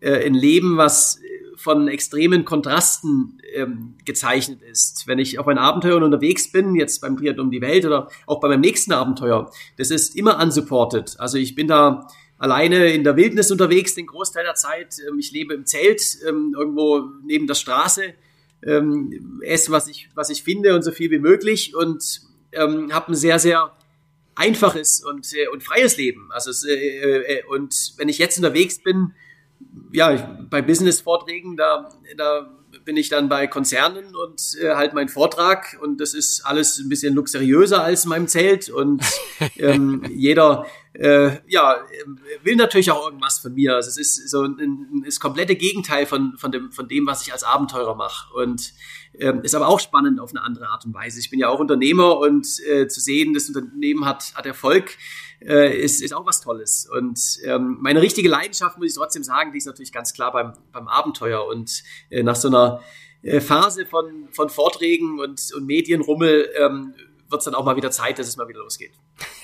äh, 0.00 0.24
ein 0.24 0.34
Leben, 0.34 0.76
was 0.76 1.20
von 1.62 1.88
extremen 1.88 2.44
Kontrasten 2.44 3.40
ähm, 3.54 3.94
gezeichnet 4.04 4.60
ist. 4.62 5.06
Wenn 5.06 5.18
ich 5.18 5.38
auf 5.38 5.48
ein 5.48 5.58
Abenteuer 5.58 6.02
unterwegs 6.02 6.50
bin, 6.50 6.74
jetzt 6.74 7.00
beim 7.00 7.16
Triathlon 7.16 7.46
um 7.46 7.50
die 7.50 7.60
Welt 7.60 7.84
oder 7.84 8.08
auch 8.26 8.40
bei 8.40 8.48
meinem 8.48 8.60
nächsten 8.60 8.92
Abenteuer, 8.92 9.50
das 9.76 9.90
ist 9.90 10.16
immer 10.16 10.42
unsupported. 10.42 11.18
Also 11.18 11.38
ich 11.38 11.54
bin 11.54 11.68
da 11.68 12.08
alleine 12.38 12.92
in 12.92 13.04
der 13.04 13.16
Wildnis 13.16 13.50
unterwegs 13.50 13.94
den 13.94 14.06
Großteil 14.06 14.44
der 14.44 14.54
Zeit. 14.54 14.96
Ähm, 15.08 15.18
ich 15.18 15.30
lebe 15.32 15.54
im 15.54 15.64
Zelt 15.64 16.18
ähm, 16.28 16.54
irgendwo 16.58 17.04
neben 17.24 17.46
der 17.46 17.54
Straße 17.54 18.14
ähm, 18.64 19.40
esse, 19.44 19.70
was 19.70 19.88
ich, 19.88 20.08
was 20.14 20.30
ich 20.30 20.42
finde 20.42 20.74
und 20.74 20.82
so 20.82 20.90
viel 20.90 21.10
wie 21.10 21.18
möglich 21.18 21.74
und 21.74 22.22
ähm, 22.52 22.92
habe 22.92 23.12
ein 23.12 23.14
sehr, 23.14 23.38
sehr 23.38 23.72
einfaches 24.34 25.04
und, 25.04 25.32
äh, 25.34 25.48
und 25.48 25.62
freies 25.62 25.96
Leben. 25.96 26.30
Also 26.32 26.50
es, 26.50 26.64
äh, 26.64 26.74
äh, 26.74 27.44
und 27.44 27.94
wenn 27.96 28.08
ich 28.08 28.18
jetzt 28.18 28.36
unterwegs 28.38 28.82
bin, 28.82 29.12
ja, 29.92 30.12
ich, 30.12 30.22
bei 30.50 30.62
Business-Vorträgen, 30.62 31.56
da, 31.56 31.90
da 32.16 32.50
bin 32.84 32.96
ich 32.96 33.08
dann 33.08 33.28
bei 33.28 33.46
Konzernen 33.46 34.14
und 34.16 34.56
äh, 34.60 34.74
halt 34.74 34.94
meinen 34.94 35.08
Vortrag 35.08 35.78
und 35.80 36.00
das 36.00 36.14
ist 36.14 36.44
alles 36.44 36.78
ein 36.78 36.88
bisschen 36.88 37.14
luxuriöser 37.14 37.82
als 37.82 38.04
in 38.04 38.10
meinem 38.10 38.28
Zelt 38.28 38.70
und 38.70 39.02
ähm, 39.58 40.02
jeder 40.10 40.66
äh, 40.94 41.38
ja 41.46 41.76
will 42.42 42.56
natürlich 42.56 42.90
auch 42.90 43.06
irgendwas 43.06 43.38
von 43.38 43.54
mir. 43.54 43.76
Also 43.76 43.88
es 43.88 43.98
ist 43.98 44.30
so 44.30 44.42
ein, 44.42 44.58
ein, 44.58 45.02
das 45.04 45.20
komplette 45.20 45.56
Gegenteil 45.56 46.06
von 46.06 46.36
von 46.36 46.50
dem 46.52 46.72
von 46.72 46.88
dem, 46.88 47.06
was 47.06 47.26
ich 47.26 47.32
als 47.32 47.44
Abenteurer 47.44 47.94
mache 47.94 48.34
und 48.34 48.72
ähm, 49.18 49.42
ist 49.42 49.54
aber 49.54 49.68
auch 49.68 49.80
spannend 49.80 50.20
auf 50.20 50.30
eine 50.30 50.42
andere 50.42 50.68
Art 50.68 50.84
und 50.84 50.94
Weise. 50.94 51.20
Ich 51.20 51.30
bin 51.30 51.38
ja 51.38 51.48
auch 51.48 51.60
Unternehmer 51.60 52.18
und 52.18 52.46
äh, 52.66 52.88
zu 52.88 53.00
sehen, 53.00 53.34
das 53.34 53.48
Unternehmen 53.48 54.06
hat 54.06 54.32
hat 54.34 54.46
Erfolg 54.46 54.96
äh, 55.46 55.76
ist, 55.76 56.02
ist 56.02 56.14
auch 56.14 56.26
was 56.26 56.40
Tolles. 56.40 56.88
Und 56.90 57.38
ähm, 57.44 57.78
meine 57.80 58.02
richtige 58.02 58.28
Leidenschaft, 58.28 58.78
muss 58.78 58.88
ich 58.88 58.94
trotzdem 58.94 59.24
sagen, 59.24 59.52
die 59.52 59.58
ist 59.58 59.66
natürlich 59.66 59.92
ganz 59.92 60.12
klar 60.12 60.32
beim, 60.32 60.52
beim 60.72 60.88
Abenteuer. 60.88 61.46
Und 61.46 61.82
äh, 62.10 62.22
nach 62.22 62.36
so 62.36 62.48
einer 62.48 62.80
äh, 63.22 63.40
Phase 63.40 63.86
von, 63.86 64.28
von 64.32 64.50
Vorträgen 64.50 65.20
und, 65.20 65.52
und 65.54 65.66
Medienrummel 65.66 66.50
ähm, 66.58 66.94
wird 67.28 67.40
es 67.40 67.44
dann 67.44 67.54
auch 67.54 67.64
mal 67.64 67.76
wieder 67.76 67.90
Zeit, 67.90 68.18
dass 68.18 68.28
es 68.28 68.36
mal 68.36 68.48
wieder 68.48 68.60
losgeht. 68.60 68.92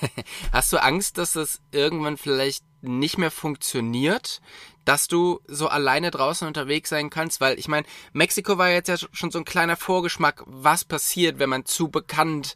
Hast 0.53 0.71
du 0.71 0.81
Angst, 0.81 1.17
dass 1.17 1.35
es 1.35 1.59
irgendwann 1.71 2.17
vielleicht 2.17 2.63
nicht 2.81 3.17
mehr 3.17 3.31
funktioniert, 3.31 4.41
dass 4.85 5.07
du 5.07 5.41
so 5.47 5.67
alleine 5.67 6.11
draußen 6.11 6.47
unterwegs 6.47 6.89
sein 6.89 7.09
kannst? 7.09 7.41
Weil 7.41 7.59
ich 7.59 7.67
meine, 7.67 7.85
Mexiko 8.13 8.57
war 8.57 8.69
jetzt 8.69 8.89
ja 8.89 8.97
schon 9.11 9.31
so 9.31 9.39
ein 9.39 9.45
kleiner 9.45 9.75
Vorgeschmack, 9.75 10.43
was 10.45 10.85
passiert, 10.85 11.39
wenn 11.39 11.49
man 11.49 11.65
zu 11.65 11.89
bekannt 11.89 12.55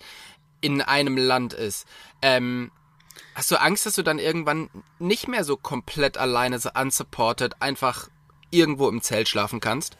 in 0.61 0.81
einem 0.81 1.17
Land 1.17 1.53
ist. 1.53 1.85
Ähm, 2.21 2.71
Hast 3.35 3.51
du 3.51 3.59
Angst, 3.59 3.85
dass 3.85 3.95
du 3.95 4.03
dann 4.03 4.19
irgendwann 4.19 4.69
nicht 4.99 5.27
mehr 5.27 5.43
so 5.43 5.57
komplett 5.57 6.17
alleine, 6.17 6.59
so 6.59 6.69
unsupported, 6.79 7.61
einfach 7.61 8.09
irgendwo 8.51 8.87
im 8.89 9.01
Zelt 9.01 9.27
schlafen 9.27 9.59
kannst? 9.59 9.97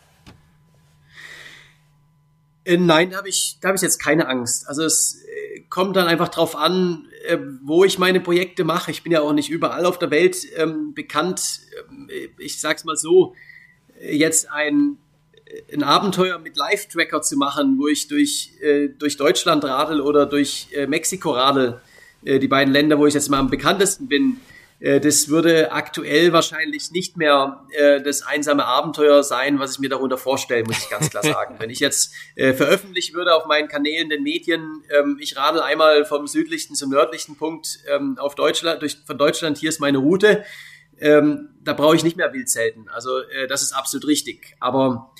Äh, 2.66 2.78
nein, 2.78 3.10
da 3.12 3.18
habe 3.18 3.30
ich, 3.30 3.58
hab 3.64 3.76
ich 3.76 3.82
jetzt 3.82 4.00
keine 4.00 4.28
Angst. 4.28 4.68
Also 4.68 4.84
es 4.84 5.24
äh, 5.26 5.62
kommt 5.70 5.96
dann 5.96 6.08
einfach 6.08 6.30
drauf 6.30 6.56
an, 6.56 7.08
äh, 7.26 7.38
wo 7.64 7.84
ich 7.84 8.00
meine 8.00 8.20
Projekte 8.20 8.64
mache. 8.64 8.92
Ich 8.92 9.04
bin 9.04 9.12
ja 9.12 9.22
auch 9.22 9.34
nicht 9.34 9.50
überall 9.50 9.86
auf 9.86 10.00
der 10.00 10.12
Welt 10.12 10.38
ähm, 10.56 10.94
bekannt. 10.94 11.62
Ähm, 11.90 12.10
ich 12.38 12.62
sag's 12.62 12.86
mal 12.86 12.96
so, 12.96 13.36
jetzt 14.00 14.50
ein, 14.52 14.98
ein 15.72 15.84
Abenteuer 15.84 16.40
mit 16.40 16.58
Live-Tracker 16.58 17.22
zu 17.22 17.38
machen, 17.38 17.78
wo 17.78 17.88
ich 17.88 18.08
durch, 18.08 18.54
äh, 18.62 18.90
durch 18.90 19.18
Deutschland 19.18 19.64
radel 19.64 20.02
oder 20.02 20.26
durch 20.26 20.68
äh, 20.74 20.88
Mexiko 20.88 21.32
radel, 21.32 21.82
äh, 22.26 22.40
die 22.40 22.48
beiden 22.48 22.74
Länder, 22.74 22.98
wo 23.00 23.06
ich 23.06 23.14
jetzt 23.14 23.30
mal 23.30 23.40
am 23.40 23.50
bekanntesten 23.50 24.08
bin, 24.08 24.40
äh, 24.80 25.00
das 25.00 25.30
würde 25.30 25.72
aktuell 25.72 26.34
wahrscheinlich 26.34 26.92
nicht 26.92 27.16
mehr 27.16 27.66
äh, 27.72 28.02
das 28.02 28.22
einsame 28.22 28.66
Abenteuer 28.66 29.24
sein, 29.24 29.58
was 29.60 29.74
ich 29.74 29.80
mir 29.80 29.90
darunter 29.90 30.18
vorstelle, 30.18 30.64
muss 30.66 30.78
ich 30.78 30.90
ganz 30.90 31.10
klar 31.10 31.24
sagen. 31.24 31.56
Wenn 31.60 31.70
ich 31.70 31.80
jetzt 31.80 32.14
äh, 32.36 32.54
veröffentlichen 32.54 33.16
würde 33.16 33.34
auf 33.34 33.46
meinen 33.46 33.70
Kanälen, 33.70 34.10
den 34.10 34.24
Medien, 34.24 34.84
ähm, 34.90 35.18
ich 35.22 35.38
radel 35.38 35.62
einmal 35.62 36.06
vom 36.06 36.28
südlichsten 36.28 36.76
zum 36.76 36.90
nördlichsten 36.90 37.38
Punkt 37.38 37.80
ähm, 37.88 38.18
auf 38.20 38.36
Deutschland, 38.36 38.82
durch, 38.82 38.98
von 39.06 39.18
Deutschland, 39.18 39.58
hier 39.58 39.70
ist 39.70 39.80
meine 39.80 40.00
Route, 40.00 40.44
ähm, 41.00 41.50
da 41.62 41.74
brauche 41.74 41.96
ich 41.96 42.04
nicht 42.04 42.18
mehr 42.18 42.34
Wildzelten. 42.34 42.90
Also 42.90 43.20
äh, 43.20 43.48
das 43.48 43.62
ist 43.62 43.72
absolut 43.74 44.08
richtig. 44.08 44.56
Aber 44.60 45.14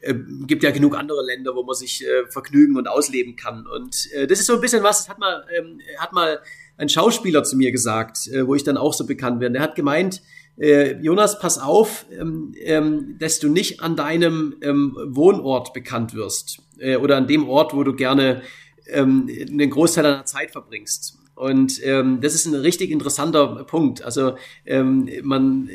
äh, 0.00 0.14
gibt 0.46 0.62
ja 0.62 0.70
genug 0.70 0.96
andere 0.96 1.24
Länder, 1.24 1.54
wo 1.54 1.62
man 1.62 1.74
sich 1.74 2.04
äh, 2.04 2.26
vergnügen 2.28 2.76
und 2.76 2.88
ausleben 2.88 3.36
kann. 3.36 3.66
Und 3.66 4.08
äh, 4.12 4.26
das 4.26 4.40
ist 4.40 4.46
so 4.46 4.54
ein 4.54 4.60
bisschen 4.60 4.82
was, 4.82 4.98
das 4.98 5.08
hat 5.08 5.18
mal, 5.18 5.44
ähm, 5.56 5.80
hat 5.98 6.12
mal 6.12 6.40
ein 6.76 6.88
Schauspieler 6.88 7.44
zu 7.44 7.56
mir 7.56 7.72
gesagt, 7.72 8.26
äh, 8.28 8.46
wo 8.46 8.54
ich 8.54 8.64
dann 8.64 8.76
auch 8.76 8.92
so 8.92 9.06
bekannt 9.06 9.40
werde. 9.40 9.54
Der 9.54 9.62
hat 9.62 9.74
gemeint, 9.74 10.22
äh, 10.58 10.96
Jonas, 11.00 11.38
pass 11.38 11.58
auf, 11.58 12.06
ähm, 12.10 12.54
ähm, 12.60 13.16
dass 13.18 13.40
du 13.40 13.48
nicht 13.48 13.80
an 13.80 13.96
deinem 13.96 14.56
ähm, 14.62 14.96
Wohnort 15.06 15.72
bekannt 15.72 16.14
wirst 16.14 16.62
äh, 16.78 16.96
oder 16.96 17.16
an 17.16 17.26
dem 17.26 17.48
Ort, 17.48 17.74
wo 17.74 17.82
du 17.84 17.94
gerne 17.94 18.42
ähm, 18.88 19.28
einen 19.28 19.70
Großteil 19.70 20.04
deiner 20.04 20.24
Zeit 20.24 20.50
verbringst. 20.50 21.18
Und 21.34 21.84
ähm, 21.84 22.20
das 22.22 22.34
ist 22.34 22.46
ein 22.46 22.54
richtig 22.54 22.90
interessanter 22.90 23.64
Punkt. 23.64 24.02
Also 24.02 24.36
ähm, 24.64 25.10
man, 25.22 25.68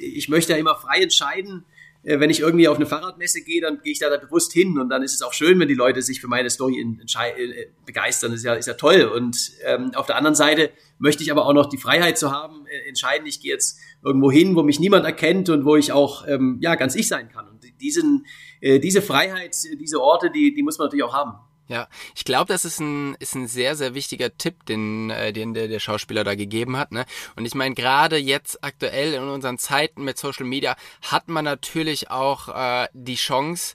ich 0.00 0.28
möchte 0.28 0.52
ja 0.52 0.58
immer 0.58 0.74
frei 0.74 1.00
entscheiden, 1.00 1.64
äh, 1.64 1.77
wenn 2.08 2.30
ich 2.30 2.40
irgendwie 2.40 2.68
auf 2.68 2.76
eine 2.76 2.86
Fahrradmesse 2.86 3.42
gehe, 3.42 3.60
dann 3.60 3.80
gehe 3.82 3.92
ich 3.92 3.98
da, 3.98 4.08
da 4.08 4.16
bewusst 4.16 4.52
hin 4.52 4.78
und 4.78 4.88
dann 4.88 5.02
ist 5.02 5.14
es 5.14 5.22
auch 5.22 5.32
schön, 5.32 5.60
wenn 5.60 5.68
die 5.68 5.74
Leute 5.74 6.00
sich 6.00 6.20
für 6.20 6.28
meine 6.28 6.48
Story 6.48 6.80
äh, 6.80 7.66
begeistern. 7.84 8.30
Das 8.30 8.40
ist 8.40 8.44
ja, 8.44 8.54
ist 8.54 8.66
ja 8.66 8.74
toll. 8.74 9.02
Und 9.02 9.52
ähm, 9.64 9.92
auf 9.94 10.06
der 10.06 10.16
anderen 10.16 10.34
Seite 10.34 10.70
möchte 10.98 11.22
ich 11.22 11.30
aber 11.30 11.46
auch 11.46 11.52
noch 11.52 11.66
die 11.66 11.76
Freiheit 11.76 12.16
zu 12.16 12.32
haben, 12.32 12.66
äh, 12.66 12.88
entscheiden, 12.88 13.26
ich 13.26 13.40
gehe 13.40 13.52
jetzt 13.52 13.78
irgendwo 14.02 14.30
hin, 14.30 14.56
wo 14.56 14.62
mich 14.62 14.80
niemand 14.80 15.04
erkennt 15.04 15.50
und 15.50 15.64
wo 15.64 15.76
ich 15.76 15.92
auch 15.92 16.26
ähm, 16.26 16.58
ja 16.62 16.74
ganz 16.76 16.94
ich 16.94 17.08
sein 17.08 17.28
kann. 17.28 17.48
Und 17.48 17.64
diesen, 17.80 18.26
äh, 18.60 18.78
diese 18.78 19.02
Freiheit, 19.02 19.56
diese 19.80 20.00
Orte, 20.00 20.30
die, 20.30 20.54
die 20.54 20.62
muss 20.62 20.78
man 20.78 20.86
natürlich 20.86 21.04
auch 21.04 21.14
haben. 21.14 21.32
Ja, 21.68 21.86
ich 22.16 22.24
glaube, 22.24 22.50
das 22.50 22.64
ist 22.64 22.80
ein, 22.80 23.14
ist 23.16 23.34
ein 23.34 23.46
sehr, 23.46 23.76
sehr 23.76 23.94
wichtiger 23.94 24.36
Tipp, 24.36 24.64
den, 24.64 25.10
äh, 25.10 25.34
den 25.34 25.52
der, 25.52 25.68
der 25.68 25.80
Schauspieler 25.80 26.24
da 26.24 26.34
gegeben 26.34 26.78
hat. 26.78 26.92
Ne? 26.92 27.04
Und 27.36 27.44
ich 27.44 27.54
meine, 27.54 27.74
gerade 27.74 28.16
jetzt 28.16 28.64
aktuell 28.64 29.12
in 29.12 29.22
unseren 29.22 29.58
Zeiten 29.58 30.02
mit 30.02 30.16
Social 30.16 30.46
Media 30.46 30.76
hat 31.02 31.28
man 31.28 31.44
natürlich 31.44 32.10
auch 32.10 32.48
äh, 32.48 32.88
die 32.94 33.16
Chance, 33.16 33.74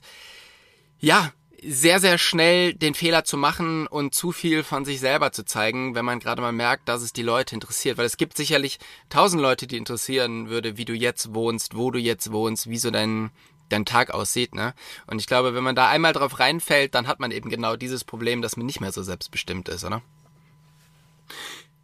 ja, 0.98 1.32
sehr, 1.66 2.00
sehr 2.00 2.18
schnell 2.18 2.74
den 2.74 2.94
Fehler 2.94 3.24
zu 3.24 3.36
machen 3.36 3.86
und 3.86 4.14
zu 4.14 4.32
viel 4.32 4.62
von 4.62 4.84
sich 4.84 5.00
selber 5.00 5.32
zu 5.32 5.44
zeigen, 5.44 5.94
wenn 5.94 6.04
man 6.04 6.20
gerade 6.20 6.42
mal 6.42 6.52
merkt, 6.52 6.88
dass 6.88 7.00
es 7.00 7.12
die 7.12 7.22
Leute 7.22 7.54
interessiert. 7.54 7.96
Weil 7.96 8.06
es 8.06 8.16
gibt 8.16 8.36
sicherlich 8.36 8.78
tausend 9.08 9.40
Leute, 9.40 9.66
die 9.66 9.76
interessieren 9.76 10.48
würde, 10.48 10.76
wie 10.76 10.84
du 10.84 10.92
jetzt 10.92 11.32
wohnst, 11.32 11.76
wo 11.76 11.90
du 11.90 11.98
jetzt 11.98 12.32
wohnst, 12.32 12.68
wie 12.68 12.78
so 12.78 12.90
dein, 12.90 13.30
dein 13.68 13.84
Tag 13.84 14.12
aussieht, 14.12 14.54
ne? 14.54 14.74
Und 15.06 15.20
ich 15.20 15.26
glaube, 15.26 15.54
wenn 15.54 15.64
man 15.64 15.74
da 15.74 15.88
einmal 15.88 16.12
drauf 16.12 16.38
reinfällt, 16.38 16.94
dann 16.94 17.06
hat 17.06 17.20
man 17.20 17.30
eben 17.30 17.50
genau 17.50 17.76
dieses 17.76 18.04
Problem, 18.04 18.42
dass 18.42 18.56
man 18.56 18.66
nicht 18.66 18.80
mehr 18.80 18.92
so 18.92 19.02
selbstbestimmt 19.02 19.68
ist, 19.68 19.84
oder? 19.84 20.02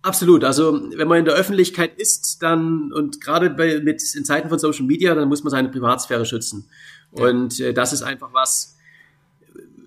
Absolut. 0.03 0.45
Also 0.45 0.81
wenn 0.97 1.09
man 1.09 1.19
in 1.19 1.25
der 1.25 1.35
Öffentlichkeit 1.35 1.99
ist, 1.99 2.43
dann 2.43 2.93
und 2.93 3.21
gerade 3.21 3.51
bei, 3.51 3.81
mit 3.81 4.03
in 4.15 4.25
Zeiten 4.25 4.49
von 4.49 4.59
Social 4.59 4.87
Media, 4.87 5.15
dann 5.15 5.29
muss 5.29 5.45
man 5.45 5.51
seine 5.51 5.69
Privatsphäre 5.69 6.25
schützen. 6.25 6.69
Ja. 7.17 7.27
Und 7.27 7.61
äh, 7.61 7.75
das 7.75 7.93
ist 7.93 8.03
einfach 8.03 8.33
was. 8.33 8.77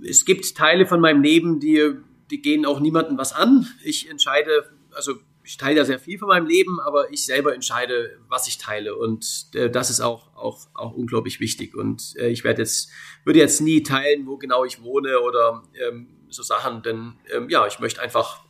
Es 0.05 0.25
gibt 0.25 0.55
Teile 0.55 0.85
von 0.85 0.99
meinem 0.99 1.23
Leben, 1.23 1.59
die 1.59 1.95
die 2.33 2.41
gehen 2.41 2.65
auch 2.65 2.79
niemandem 2.79 3.17
was 3.17 3.33
an. 3.33 3.67
Ich 3.83 4.09
entscheide, 4.09 4.69
also 4.91 5.13
ich 5.43 5.57
teile 5.57 5.77
ja 5.77 5.85
sehr 5.85 5.99
viel 5.99 6.17
von 6.17 6.29
meinem 6.29 6.47
Leben, 6.47 6.79
aber 6.79 7.11
ich 7.11 7.25
selber 7.25 7.53
entscheide, 7.53 8.17
was 8.27 8.47
ich 8.47 8.57
teile. 8.57 8.95
Und 8.95 9.47
äh, 9.53 9.69
das 9.69 9.89
ist 9.89 9.99
auch, 9.99 10.35
auch, 10.35 10.67
auch 10.73 10.93
unglaublich 10.93 11.39
wichtig. 11.39 11.75
Und 11.75 12.15
äh, 12.17 12.29
ich 12.29 12.43
werde 12.43 12.61
jetzt, 12.61 12.89
würde 13.25 13.39
jetzt 13.39 13.61
nie 13.61 13.83
teilen, 13.83 14.25
wo 14.25 14.37
genau 14.37 14.63
ich 14.63 14.81
wohne 14.81 15.19
oder 15.19 15.63
ähm, 15.87 16.07
so 16.29 16.43
Sachen, 16.43 16.81
denn 16.81 17.13
ähm, 17.33 17.49
ja, 17.49 17.67
ich 17.67 17.79
möchte 17.79 18.01
einfach, 18.01 18.43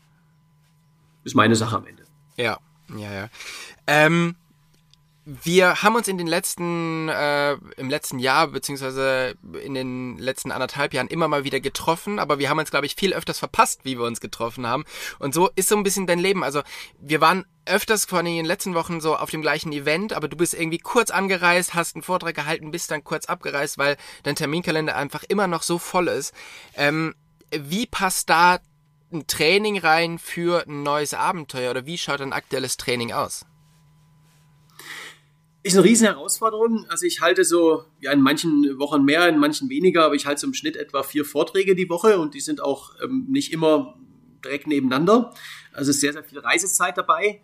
ist 1.24 1.36
meine 1.36 1.56
Sache 1.56 1.78
am 1.78 1.86
Ende. 1.86 2.04
Ja, 2.38 2.60
ja, 2.96 3.14
ja. 3.14 3.30
Ähm, 3.88 4.36
wir 5.26 5.82
haben 5.84 5.96
uns 5.96 6.08
in 6.10 6.18
den 6.18 6.28
letzten, 6.28 7.08
äh, 7.08 7.54
im 7.78 7.90
letzten 7.90 8.20
Jahr, 8.20 8.48
beziehungsweise 8.48 9.36
in 9.64 9.74
den 9.74 10.18
letzten 10.18 10.52
anderthalb 10.52 10.94
Jahren 10.94 11.08
immer 11.08 11.30
mal 11.30 11.46
wieder 11.46 11.62
getroffen, 11.62 12.20
aber 12.20 12.40
wir 12.40 12.50
haben 12.50 12.60
uns, 12.60 12.72
glaube 12.72 12.86
ich, 12.86 12.96
viel 12.96 13.14
öfters 13.14 13.40
verpasst, 13.40 13.82
wie 13.86 13.98
wir 13.98 14.06
uns 14.06 14.20
getroffen 14.20 14.68
haben. 14.68 14.84
Und 15.20 15.34
so 15.34 15.50
ist 15.56 15.70
so 15.70 15.78
ein 15.78 15.84
bisschen 15.84 16.08
dein 16.08 16.20
Leben. 16.20 16.44
Also 16.44 16.62
wir 17.00 17.22
waren 17.22 17.46
öfters 17.66 18.04
vor 18.04 18.20
in 18.20 18.26
den 18.26 18.46
letzten 18.46 18.76
Wochen 18.76 19.00
so 19.00 19.16
auf 19.16 19.30
dem 19.30 19.42
gleichen 19.42 19.72
Event, 19.72 20.12
aber 20.12 20.28
du 20.28 20.36
bist 20.36 20.54
irgendwie 20.54 20.80
kurz 20.80 21.10
angereist, 21.10 21.74
hast 21.74 21.96
einen 21.96 22.04
Vortrag 22.04 22.36
gehalten, 22.36 22.72
bist 22.72 22.92
dann 22.92 23.06
kurz 23.06 23.26
abgereist, 23.26 23.78
weil 23.78 23.96
dein 24.24 24.36
Terminkalender 24.36 24.96
einfach 24.96 25.24
immer 25.24 25.48
noch 25.48 25.64
so 25.64 25.78
voll 25.78 26.10
ist. 26.10 26.34
Ähm, 26.76 27.16
wie 27.52 27.86
passt 27.86 28.30
da 28.30 28.60
ein 29.14 29.26
Training 29.28 29.78
rein 29.78 30.20
für 30.20 30.68
ein 30.68 30.84
neues 30.84 31.14
Abenteuer 31.14 31.72
oder 31.72 31.86
wie 31.86 31.98
schaut 31.98 32.20
ein 32.20 32.34
aktuelles 32.34 32.76
Training 32.76 33.14
aus? 33.14 33.46
Ist 35.64 35.76
eine 35.76 35.86
riesen 35.86 36.08
Herausforderung. 36.08 36.86
Also 36.90 37.06
ich 37.06 37.22
halte 37.22 37.46
so, 37.46 37.86
ja, 38.02 38.12
in 38.12 38.22
manchen 38.22 38.78
Wochen 38.80 39.04
mehr, 39.06 39.30
in 39.30 39.40
manchen 39.40 39.70
weniger, 39.70 40.04
aber 40.04 40.16
ich 40.16 40.26
halte 40.26 40.42
so 40.42 40.48
im 40.48 40.54
Schnitt 40.54 40.76
etwa 40.76 41.04
vier 41.04 41.24
Vorträge 41.24 41.74
die 41.74 41.90
Woche 41.90 42.20
und 42.20 42.34
die 42.34 42.42
sind 42.42 42.62
auch 42.62 42.92
ähm, 43.02 43.26
nicht 43.30 43.54
immer 43.54 43.96
direkt 44.44 44.68
nebeneinander. 44.68 45.34
Also 45.72 45.92
ist 45.92 46.02
sehr, 46.02 46.12
sehr 46.12 46.24
viel 46.24 46.40
Reisezeit 46.40 46.98
dabei. 46.98 47.42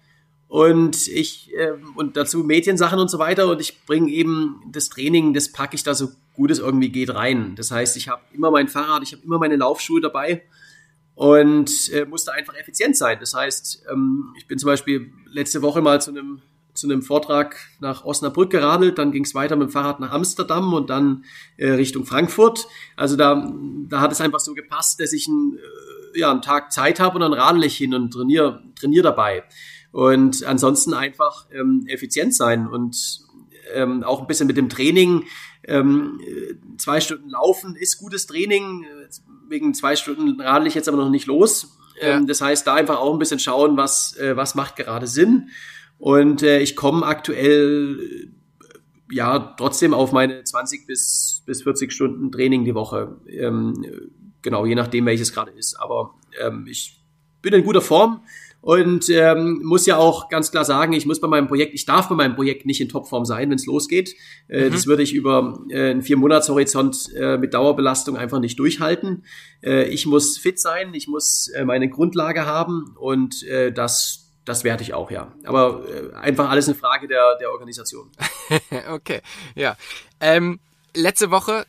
Und 0.49 1.07
ich, 1.07 1.53
äh, 1.55 1.73
und 1.95 2.17
dazu 2.17 2.39
Mediensachen 2.39 2.99
und 2.99 3.09
so 3.09 3.19
weiter. 3.19 3.49
Und 3.49 3.61
ich 3.61 3.85
bringe 3.85 4.11
eben 4.11 4.63
das 4.69 4.89
Training, 4.89 5.33
das 5.33 5.51
packe 5.51 5.75
ich 5.75 5.83
da 5.83 5.93
so 5.93 6.09
gut 6.35 6.51
es 6.51 6.59
irgendwie 6.59 6.89
geht 6.89 7.13
rein. 7.13 7.55
Das 7.55 7.71
heißt, 7.71 7.97
ich 7.97 8.07
habe 8.07 8.21
immer 8.33 8.49
mein 8.49 8.67
Fahrrad, 8.67 9.03
ich 9.03 9.13
habe 9.13 9.23
immer 9.23 9.39
meine 9.39 9.57
Laufschuhe 9.57 10.01
dabei 10.01 10.43
und 11.15 11.91
äh, 11.91 12.05
musste 12.05 12.31
einfach 12.31 12.55
effizient 12.55 12.95
sein. 12.95 13.17
Das 13.19 13.33
heißt, 13.33 13.83
ähm, 13.91 14.33
ich 14.37 14.47
bin 14.47 14.57
zum 14.57 14.67
Beispiel 14.67 15.11
letzte 15.25 15.61
Woche 15.61 15.81
mal 15.81 16.01
zu 16.01 16.11
einem 16.11 16.41
zu 16.73 16.87
einem 16.87 17.01
Vortrag 17.01 17.57
nach 17.79 18.05
Osnabrück 18.05 18.49
geradelt, 18.51 18.97
dann 18.97 19.11
ging 19.11 19.25
es 19.25 19.35
weiter 19.35 19.55
mit 19.55 19.69
dem 19.69 19.71
Fahrrad 19.71 19.99
nach 19.99 20.11
Amsterdam 20.11 20.73
und 20.73 20.89
dann 20.89 21.25
äh, 21.57 21.71
Richtung 21.71 22.05
Frankfurt. 22.05 22.67
Also 22.95 23.15
da, 23.15 23.51
da 23.87 23.99
hat 23.99 24.11
es 24.11 24.21
einfach 24.21 24.39
so 24.39 24.53
gepasst, 24.53 24.99
dass 24.99 25.13
ich 25.13 25.27
ein, 25.27 25.57
äh, 26.15 26.19
ja, 26.19 26.31
einen 26.31 26.41
Tag 26.41 26.71
Zeit 26.71 26.99
habe 26.99 27.15
und 27.15 27.21
dann 27.21 27.33
radel 27.33 27.63
ich 27.63 27.75
hin 27.77 27.93
und 27.93 28.11
trainiere 28.11 28.63
trainier 28.79 29.03
dabei. 29.03 29.43
Und 29.91 30.43
ansonsten 30.45 30.93
einfach 30.93 31.47
ähm, 31.51 31.85
effizient 31.87 32.35
sein 32.35 32.67
und 32.67 33.21
ähm, 33.73 34.03
auch 34.03 34.21
ein 34.21 34.27
bisschen 34.27 34.47
mit 34.47 34.57
dem 34.57 34.69
Training. 34.69 35.25
Ähm, 35.63 36.19
zwei 36.77 37.01
Stunden 37.01 37.29
laufen 37.29 37.75
ist 37.75 37.97
gutes 37.97 38.27
Training. 38.27 38.85
Wegen 39.47 39.73
zwei 39.73 39.95
Stunden 39.95 40.39
radel 40.39 40.67
ich 40.67 40.75
jetzt 40.75 40.87
aber 40.87 40.97
noch 40.97 41.09
nicht 41.09 41.25
los. 41.25 41.77
Ja. 42.01 42.17
Ähm, 42.17 42.27
das 42.27 42.41
heißt, 42.41 42.65
da 42.65 42.75
einfach 42.75 42.99
auch 42.99 43.13
ein 43.13 43.19
bisschen 43.19 43.39
schauen, 43.39 43.77
was, 43.77 44.15
äh, 44.17 44.35
was 44.35 44.55
macht 44.55 44.75
gerade 44.75 45.07
Sinn. 45.07 45.49
Und 45.99 46.41
äh, 46.43 46.59
ich 46.59 46.75
komme 46.75 47.05
aktuell 47.05 48.31
ja 49.11 49.53
trotzdem 49.57 49.93
auf 49.93 50.11
meine 50.11 50.43
20 50.43 50.87
bis, 50.87 51.43
bis 51.45 51.63
40 51.63 51.91
Stunden 51.91 52.31
Training 52.31 52.63
die 52.63 52.73
Woche. 52.73 53.17
Ähm, 53.27 53.85
genau, 54.41 54.65
je 54.65 54.75
nachdem, 54.75 55.05
welches 55.05 55.33
gerade 55.33 55.51
ist. 55.51 55.75
Aber 55.75 56.15
ähm, 56.41 56.65
ich 56.67 57.03
bin 57.41 57.53
in 57.53 57.63
guter 57.63 57.81
Form 57.81 58.21
und 58.61 59.09
ähm, 59.09 59.61
muss 59.63 59.85
ja 59.85 59.97
auch 59.97 60.29
ganz 60.29 60.51
klar 60.51 60.65
sagen, 60.65 60.93
ich 60.93 61.05
muss 61.05 61.21
bei 61.21 61.27
meinem 61.27 61.47
Projekt, 61.47 61.73
ich 61.73 61.85
darf 61.85 62.09
bei 62.09 62.15
meinem 62.15 62.35
Projekt 62.35 62.65
nicht 62.65 62.81
in 62.81 62.89
Topform 62.89 63.25
sein, 63.25 63.49
wenn 63.49 63.55
es 63.55 63.65
losgeht. 63.65 64.15
Äh, 64.47 64.65
mhm. 64.65 64.71
Das 64.71 64.85
würde 64.85 65.03
ich 65.03 65.13
über 65.13 65.63
äh, 65.69 65.91
einen 65.91 66.01
Vier-Monats-Horizont 66.01 67.13
äh, 67.15 67.37
mit 67.37 67.53
Dauerbelastung 67.53 68.17
einfach 68.17 68.39
nicht 68.39 68.59
durchhalten. 68.59 69.23
Äh, 69.63 69.89
ich 69.89 70.05
muss 70.05 70.37
fit 70.37 70.59
sein, 70.59 70.93
ich 70.93 71.07
muss 71.07 71.47
äh, 71.49 71.63
meine 71.63 71.89
Grundlage 71.89 72.45
haben 72.45 72.95
und 72.97 73.43
äh, 73.43 73.71
das 73.71 74.28
das 74.49 74.63
werte 74.63 74.83
ich 74.83 74.93
auch, 74.93 75.11
ja. 75.11 75.31
Aber 75.45 75.85
äh, 75.87 76.13
einfach 76.15 76.49
alles 76.49 76.67
eine 76.67 76.75
Frage 76.75 77.07
der, 77.07 77.37
der 77.37 77.51
Organisation. 77.51 78.09
okay, 78.89 79.21
ja. 79.55 79.77
Ähm, 80.19 80.59
letzte 80.95 81.29
Woche 81.29 81.65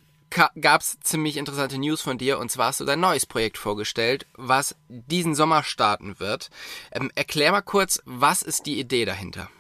gab 0.61 0.81
es 0.81 0.99
ziemlich 1.01 1.37
interessante 1.37 1.77
News 1.77 2.01
von 2.01 2.17
dir 2.17 2.39
und 2.39 2.51
zwar 2.51 2.69
hast 2.69 2.81
du 2.81 2.85
dein 2.85 3.01
neues 3.01 3.27
Projekt 3.27 3.59
vorgestellt, 3.59 4.27
was 4.35 4.77
diesen 4.89 5.35
Sommer 5.35 5.63
starten 5.63 6.19
wird. 6.21 6.51
Ähm, 6.93 7.11
erklär 7.15 7.53
mal 7.53 7.61
kurz, 7.61 8.01
was 8.07 8.43
ist 8.43 8.65
die 8.65 8.79
Idee 8.79 9.05
dahinter? 9.05 9.51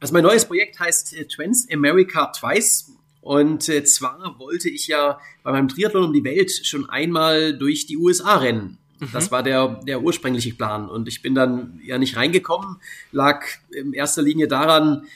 Also 0.00 0.12
mein 0.12 0.24
neues 0.24 0.44
Projekt 0.44 0.80
heißt 0.80 1.14
äh, 1.14 1.26
Trans 1.26 1.68
America 1.70 2.32
Twice 2.32 2.90
und 3.20 3.68
äh, 3.68 3.84
zwar 3.84 4.38
wollte 4.38 4.68
ich 4.68 4.88
ja 4.88 5.20
bei 5.44 5.52
meinem 5.52 5.68
Triathlon 5.68 6.06
um 6.06 6.12
die 6.12 6.24
Welt 6.24 6.50
schon 6.66 6.88
einmal 6.90 7.56
durch 7.56 7.86
die 7.86 7.96
USA 7.96 8.38
rennen. 8.38 8.78
Das 9.12 9.30
war 9.30 9.42
der, 9.42 9.80
der 9.86 10.02
ursprüngliche 10.02 10.54
Plan. 10.54 10.88
Und 10.88 11.08
ich 11.08 11.22
bin 11.22 11.34
dann 11.34 11.80
ja 11.84 11.98
nicht 11.98 12.16
reingekommen, 12.16 12.76
lag 13.12 13.44
in 13.70 13.92
erster 13.92 14.22
Linie 14.22 14.48
daran, 14.48 15.06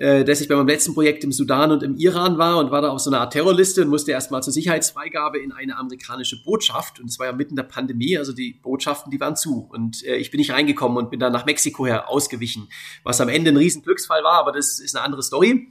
äh, 0.00 0.24
dass 0.24 0.40
ich 0.40 0.48
bei 0.48 0.56
meinem 0.56 0.68
letzten 0.68 0.94
Projekt 0.94 1.24
im 1.24 1.32
Sudan 1.32 1.72
und 1.72 1.82
im 1.82 1.96
Iran 1.96 2.38
war 2.38 2.58
und 2.58 2.70
war 2.70 2.80
da 2.80 2.88
auf 2.88 3.00
so 3.00 3.10
einer 3.10 3.20
Art 3.20 3.32
Terrorliste 3.32 3.82
und 3.82 3.88
musste 3.88 4.12
erstmal 4.12 4.42
zur 4.42 4.52
Sicherheitsfreigabe 4.52 5.38
in 5.38 5.52
eine 5.52 5.76
amerikanische 5.76 6.42
Botschaft. 6.42 7.00
Und 7.00 7.10
es 7.10 7.18
war 7.18 7.26
ja 7.26 7.32
mitten 7.32 7.50
in 7.50 7.56
der 7.56 7.64
Pandemie, 7.64 8.16
also 8.16 8.32
die 8.32 8.52
Botschaften, 8.62 9.10
die 9.10 9.20
waren 9.20 9.36
zu. 9.36 9.68
Und 9.70 10.04
äh, 10.04 10.16
ich 10.16 10.30
bin 10.30 10.38
nicht 10.38 10.52
reingekommen 10.52 10.96
und 10.96 11.10
bin 11.10 11.20
dann 11.20 11.32
nach 11.32 11.44
Mexiko 11.44 11.86
her 11.86 12.08
ausgewichen, 12.08 12.68
was 13.02 13.20
am 13.20 13.28
Ende 13.28 13.50
ein 13.50 13.56
riesen 13.56 13.82
Glücksfall 13.82 14.24
war, 14.24 14.38
aber 14.38 14.52
das 14.52 14.78
ist 14.78 14.96
eine 14.96 15.04
andere 15.04 15.22
Story. 15.22 15.70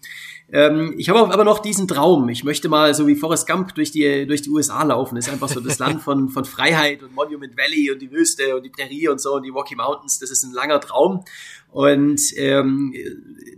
Ähm, 0.51 0.95
ich 0.97 1.09
habe 1.09 1.19
aber 1.19 1.43
noch 1.43 1.59
diesen 1.59 1.87
Traum. 1.87 2.27
Ich 2.29 2.43
möchte 2.43 2.69
mal 2.69 2.93
so 2.95 3.07
wie 3.07 3.15
Forrest 3.15 3.47
Gump 3.47 3.75
durch 3.75 3.91
die, 3.91 4.25
durch 4.25 4.41
die 4.41 4.49
USA 4.49 4.81
laufen. 4.83 5.15
Das 5.15 5.27
ist 5.27 5.33
einfach 5.33 5.49
so 5.49 5.59
das 5.59 5.77
Land 5.77 6.01
von, 6.03 6.29
von 6.29 6.45
Freiheit 6.45 7.03
und 7.03 7.13
Monument 7.13 7.55
Valley 7.55 7.91
und 7.91 8.01
die 8.01 8.11
Wüste 8.11 8.55
und 8.55 8.63
die 8.63 8.69
Prärie 8.69 9.09
und 9.09 9.21
so 9.21 9.35
und 9.35 9.43
die 9.43 9.49
Rocky 9.49 9.75
Mountains. 9.75 10.17
Das 10.19 10.31
ist 10.31 10.43
ein 10.43 10.53
langer 10.53 10.79
Traum. 10.81 11.23
Und 11.71 12.19
ähm, 12.37 12.95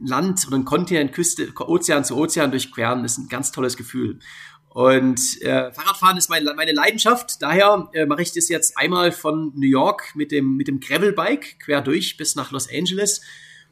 Land 0.04 0.46
oder 0.48 0.58
ein 0.58 0.66
Kontinent, 0.66 1.14
Küste, 1.14 1.54
Ozean 1.58 2.04
zu 2.04 2.18
Ozean 2.18 2.52
durchqueren, 2.52 3.06
ist 3.06 3.18
ein 3.18 3.30
ganz 3.30 3.54
tolles 3.54 3.78
Gefühl. 3.78 4.20
Und 4.68 5.42
äh, 5.42 5.72
Fahrradfahren 5.72 6.18
ist 6.18 6.30
meine, 6.30 6.54
meine 6.54 6.74
Leidenschaft. 6.74 7.42
Daher 7.42 7.90
äh, 7.94 8.06
mache 8.06 8.22
ich 8.22 8.34
das 8.34 8.50
jetzt 8.50 8.78
einmal 8.78 9.12
von 9.12 9.54
New 9.56 9.68
York 9.68 10.14
mit 10.16 10.32
dem, 10.32 10.56
mit 10.56 10.68
dem 10.68 10.80
Gravelbike 10.80 11.60
quer 11.60 11.82
durch 11.82 12.18
bis 12.18 12.36
nach 12.36 12.52
Los 12.52 12.70
Angeles. 12.70 13.22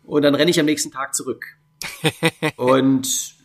Und 0.04 0.24
dann 0.24 0.36
renne 0.36 0.52
ich 0.52 0.60
am 0.60 0.66
nächsten 0.66 0.92
Tag 0.92 1.16
zurück. 1.16 1.58
Und 2.56 3.36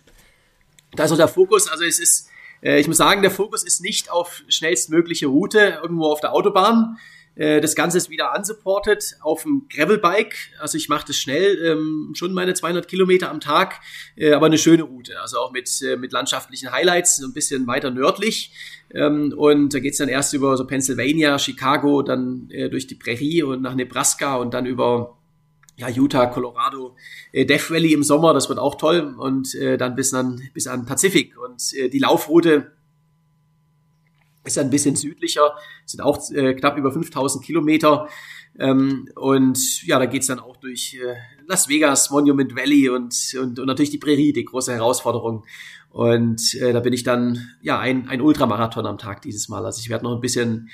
da 0.93 1.05
ist 1.05 1.11
noch 1.11 1.19
der 1.19 1.29
Fokus, 1.29 1.69
also 1.69 1.85
es 1.85 1.99
ist, 1.99 2.29
Äh, 2.65 2.81
ich 2.81 2.89
muss 2.89 2.97
sagen, 2.97 3.23
der 3.23 3.31
Fokus 3.31 3.63
ist 3.63 3.83
nicht 3.83 4.11
auf 4.11 4.43
schnellstmögliche 4.49 5.27
Route 5.27 5.81
irgendwo 5.83 6.07
auf 6.07 6.21
der 6.21 6.33
Autobahn. 6.33 6.97
Äh, 7.37 7.61
das 7.61 7.75
Ganze 7.75 7.99
ist 7.99 8.11
wieder 8.11 8.33
unsupported 8.37 9.17
auf 9.21 9.43
dem 9.43 9.67
Gravelbike. 9.69 10.35
Also 10.59 10.79
ich 10.79 10.89
mache 10.89 11.09
das 11.09 11.17
schnell, 11.17 11.63
ähm, 11.65 12.13
schon 12.15 12.33
meine 12.33 12.55
200 12.55 12.89
Kilometer 12.89 13.31
am 13.31 13.41
Tag, 13.41 13.81
äh, 14.17 14.33
aber 14.33 14.47
eine 14.47 14.59
schöne 14.59 14.85
Route. 14.85 15.21
Also 15.21 15.39
auch 15.39 15.53
mit, 15.53 15.69
äh, 15.83 15.97
mit 15.97 16.13
landschaftlichen 16.13 16.73
Highlights, 16.73 17.17
so 17.17 17.27
ein 17.27 17.35
bisschen 17.35 17.67
weiter 17.67 17.91
nördlich. 17.91 18.53
Ähm, 18.91 19.35
und 19.37 19.75
da 19.75 19.81
geht's 19.81 19.99
dann 19.99 20.09
erst 20.09 20.33
über 20.33 20.57
so 20.57 20.67
Pennsylvania, 20.67 21.39
Chicago, 21.39 22.03
dann 22.03 22.49
äh, 22.51 22.71
durch 22.71 22.87
die 22.87 22.95
Prärie 22.95 23.43
und 23.43 23.63
nach 23.63 23.75
Nebraska 23.75 24.37
und 24.37 24.55
dann 24.55 24.65
über 24.67 25.19
ja, 25.77 25.89
Utah, 25.89 26.27
Colorado, 26.27 26.97
äh, 27.33 27.45
Death 27.45 27.71
Valley 27.71 27.93
im 27.93 28.03
Sommer, 28.03 28.33
das 28.33 28.49
wird 28.49 28.59
auch 28.59 28.77
toll. 28.77 29.15
Und 29.19 29.55
äh, 29.55 29.77
dann 29.77 29.95
bis 29.95 30.15
an 30.15 30.41
bis 30.53 30.67
an 30.67 30.87
Pazifik. 30.87 31.37
Und 31.39 31.73
äh, 31.75 31.89
die 31.89 31.99
Laufroute 31.99 32.73
ist 34.45 34.59
ein 34.59 34.71
bisschen 34.71 34.95
südlicher, 34.95 35.55
sind 35.87 36.01
auch 36.01 36.31
äh, 36.31 36.55
knapp 36.55 36.77
über 36.77 36.93
5000 36.93 37.45
Kilometer. 37.45 38.09
Ähm, 38.59 39.09
und 39.17 39.83
ja, 39.85 39.99
da 39.99 40.07
geht's 40.07 40.29
dann 40.29 40.39
auch 40.39 40.57
durch 40.57 40.95
äh, 41.03 41.17
Las 41.47 41.69
Vegas, 41.69 42.11
Monument 42.11 42.55
Valley 42.55 42.89
und, 42.89 43.17
und, 43.41 43.59
und 43.59 43.67
natürlich 43.67 43.91
die 43.91 43.99
Prärie, 43.99 44.33
die 44.33 44.45
große 44.45 44.73
Herausforderung. 44.73 45.45
Und 45.91 46.55
äh, 46.55 46.73
da 46.73 46.81
bin 46.81 46.93
ich 46.93 47.03
dann 47.03 47.49
ja 47.63 47.79
ein, 47.79 48.09
ein 48.09 48.21
Ultramarathon 48.21 48.87
am 48.87 48.99
Tag 48.99 49.23
dieses 49.23 49.49
Mal, 49.49 49.65
also 49.65 49.81
ich 49.81 49.91
werde 49.91 50.05
noch 50.05 50.15
ein 50.15 50.21
bisschen 50.21 50.69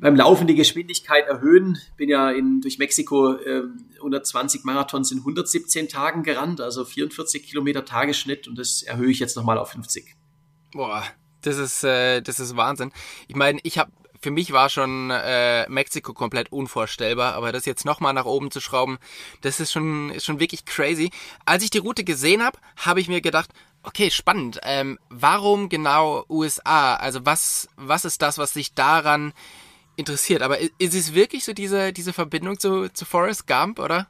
beim 0.00 0.16
Laufen 0.16 0.46
die 0.46 0.54
Geschwindigkeit 0.54 1.26
erhöhen. 1.26 1.78
Bin 1.96 2.08
ja 2.08 2.30
in, 2.30 2.60
durch 2.60 2.78
Mexiko 2.78 3.34
äh, 3.34 3.62
120 3.96 4.64
Marathons 4.64 5.12
in 5.12 5.18
117 5.18 5.88
Tagen 5.88 6.22
gerannt, 6.22 6.60
also 6.60 6.84
44 6.84 7.42
Kilometer 7.42 7.84
Tagesschnitt 7.84 8.48
und 8.48 8.58
das 8.58 8.82
erhöhe 8.82 9.10
ich 9.10 9.18
jetzt 9.18 9.36
nochmal 9.36 9.58
auf 9.58 9.70
50. 9.70 10.14
Boah, 10.72 11.04
das 11.42 11.58
ist, 11.58 11.84
äh, 11.84 12.20
das 12.20 12.40
ist 12.40 12.56
Wahnsinn. 12.56 12.92
Ich 13.26 13.36
meine, 13.36 13.58
ich 13.62 13.78
habe 13.78 13.90
für 14.20 14.30
mich 14.32 14.52
war 14.52 14.68
schon 14.68 15.10
äh, 15.10 15.68
Mexiko 15.68 16.12
komplett 16.12 16.50
unvorstellbar, 16.50 17.34
aber 17.34 17.52
das 17.52 17.66
jetzt 17.66 17.84
nochmal 17.84 18.12
nach 18.12 18.24
oben 18.24 18.50
zu 18.50 18.60
schrauben, 18.60 18.98
das 19.42 19.60
ist 19.60 19.70
schon, 19.70 20.10
ist 20.10 20.24
schon 20.24 20.40
wirklich 20.40 20.64
crazy. 20.64 21.10
Als 21.44 21.62
ich 21.62 21.70
die 21.70 21.78
Route 21.78 22.02
gesehen 22.02 22.42
habe, 22.42 22.58
habe 22.76 23.00
ich 23.00 23.06
mir 23.06 23.20
gedacht, 23.20 23.50
okay, 23.84 24.10
spannend. 24.10 24.58
Ähm, 24.64 24.98
warum 25.08 25.68
genau 25.68 26.24
USA? 26.28 26.96
Also 26.96 27.24
was, 27.24 27.68
was 27.76 28.04
ist 28.04 28.20
das, 28.20 28.38
was 28.38 28.52
sich 28.52 28.74
daran 28.74 29.32
interessiert. 29.98 30.42
Aber 30.42 30.58
ist 30.60 30.94
es 30.94 31.14
wirklich 31.14 31.44
so 31.44 31.52
diese, 31.52 31.92
diese 31.92 32.12
Verbindung 32.12 32.58
zu, 32.58 32.88
zu 32.88 33.04
Forrest 33.04 33.46
Gump, 33.46 33.78
oder? 33.78 34.08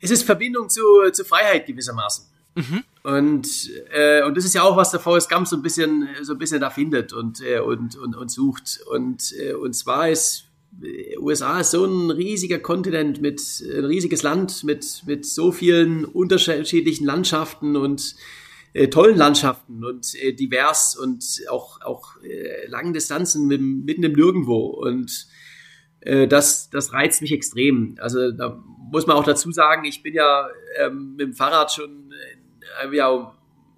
Es 0.00 0.10
ist 0.10 0.22
Verbindung 0.22 0.68
zu, 0.68 0.82
zu 1.12 1.24
Freiheit 1.24 1.66
gewissermaßen. 1.66 2.24
Mhm. 2.54 2.84
Und, 3.02 3.70
äh, 3.92 4.22
und 4.22 4.36
das 4.36 4.44
ist 4.44 4.54
ja 4.54 4.62
auch, 4.62 4.76
was 4.76 4.90
der 4.90 5.00
Forrest 5.00 5.30
Gump 5.30 5.46
so 5.46 5.56
ein 5.56 5.62
bisschen, 5.62 6.08
so 6.22 6.32
ein 6.32 6.38
bisschen 6.38 6.60
da 6.60 6.70
findet 6.70 7.12
und, 7.12 7.40
äh, 7.40 7.60
und, 7.60 7.96
und, 7.96 8.16
und 8.16 8.30
sucht. 8.30 8.80
Und, 8.90 9.32
äh, 9.38 9.52
und 9.52 9.74
zwar 9.74 10.08
ist 10.08 10.44
äh, 10.82 11.16
USA 11.18 11.60
ist 11.60 11.70
so 11.72 11.84
ein 11.84 12.10
riesiger 12.10 12.58
Kontinent 12.58 13.20
mit 13.20 13.40
ein 13.62 13.84
riesiges 13.84 14.22
Land 14.22 14.64
mit, 14.64 15.02
mit 15.06 15.26
so 15.26 15.52
vielen 15.52 16.04
unterschiedlichen 16.04 17.06
Landschaften 17.06 17.76
und 17.76 18.16
äh, 18.78 18.88
tollen 18.88 19.16
Landschaften 19.16 19.84
und 19.84 20.14
äh, 20.14 20.32
divers 20.32 20.96
und 20.96 21.24
auch, 21.50 21.80
auch 21.80 22.22
äh, 22.22 22.66
langen 22.68 22.92
Distanzen 22.92 23.48
mit, 23.48 23.60
mitten 23.60 24.04
im 24.04 24.12
Nirgendwo. 24.12 24.66
Und 24.66 25.26
äh, 26.00 26.28
das, 26.28 26.70
das 26.70 26.92
reizt 26.92 27.20
mich 27.20 27.32
extrem. 27.32 27.96
Also 28.00 28.30
da 28.30 28.62
muss 28.90 29.06
man 29.06 29.16
auch 29.16 29.24
dazu 29.24 29.50
sagen, 29.50 29.84
ich 29.84 30.02
bin 30.02 30.14
ja 30.14 30.48
ähm, 30.78 31.16
mit 31.16 31.26
dem 31.26 31.34
Fahrrad 31.34 31.72
schon 31.72 32.12
äh, 32.82 32.96
ja, 32.96 33.08
um, 33.08 33.28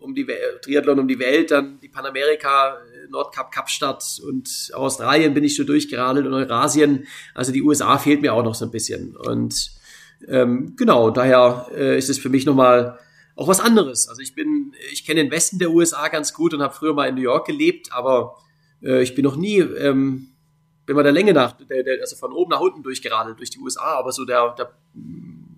um 0.01 0.15
die 0.15 0.27
Welt, 0.27 0.63
Triathlon 0.63 0.99
um 0.99 1.09
die 1.09 1.19
Welt, 1.19 1.51
dann 1.51 1.81
die 1.81 1.89
Panamerika, 1.89 2.77
Nordkap, 3.09 3.51
Kapstadt 3.51 4.05
und 4.27 4.71
Australien 4.75 5.33
bin 5.33 5.45
ich 5.45 5.57
schon 5.57 5.67
durchgeradelt 5.67 6.27
und 6.27 6.35
Eurasien. 6.35 7.07
Also 7.35 7.53
die 7.53 7.63
USA 7.63 7.97
fehlt 7.99 8.21
mir 8.21 8.35
auch 8.35 8.45
noch 8.45 8.55
so 8.55 8.67
ein 8.67 8.71
bisschen. 8.71 9.17
Und 9.17 9.73
ähm, 10.29 10.75
genau, 10.77 11.11
daher 11.11 11.69
äh, 11.75 11.97
ist 11.97 12.11
es 12.11 12.19
für 12.19 12.29
mich 12.29 12.45
nochmal 12.45 12.99
auch 13.41 13.49
was 13.49 13.61
anderes. 13.61 14.07
Also 14.09 14.21
ich 14.21 14.35
bin, 14.35 14.75
ich 14.93 15.07
kenne 15.07 15.23
den 15.23 15.31
Westen 15.31 15.59
der 15.59 15.71
USA 15.71 16.09
ganz 16.09 16.35
gut 16.35 16.53
und 16.53 16.61
habe 16.61 16.75
früher 16.75 16.93
mal 16.93 17.09
in 17.09 17.15
New 17.15 17.23
York 17.23 17.47
gelebt, 17.47 17.91
aber 17.91 18.37
äh, 18.83 19.03
ich 19.03 19.15
bin 19.15 19.25
noch 19.25 19.37
nie, 19.37 19.59
ähm, 19.61 20.33
wenn 20.87 20.95
man 20.95 21.05
der 21.05 21.13
Länge 21.13 21.33
nach, 21.33 21.53
der, 21.53 21.83
der, 21.83 22.01
also 22.03 22.17
von 22.17 22.33
oben 22.33 22.51
nach 22.51 22.61
unten 22.61 22.83
durchgeradelt 22.83 23.39
durch 23.39 23.49
die 23.49 23.59
USA, 23.59 23.99
aber 23.99 24.13
so 24.13 24.27
der, 24.27 24.55
der 24.59 24.75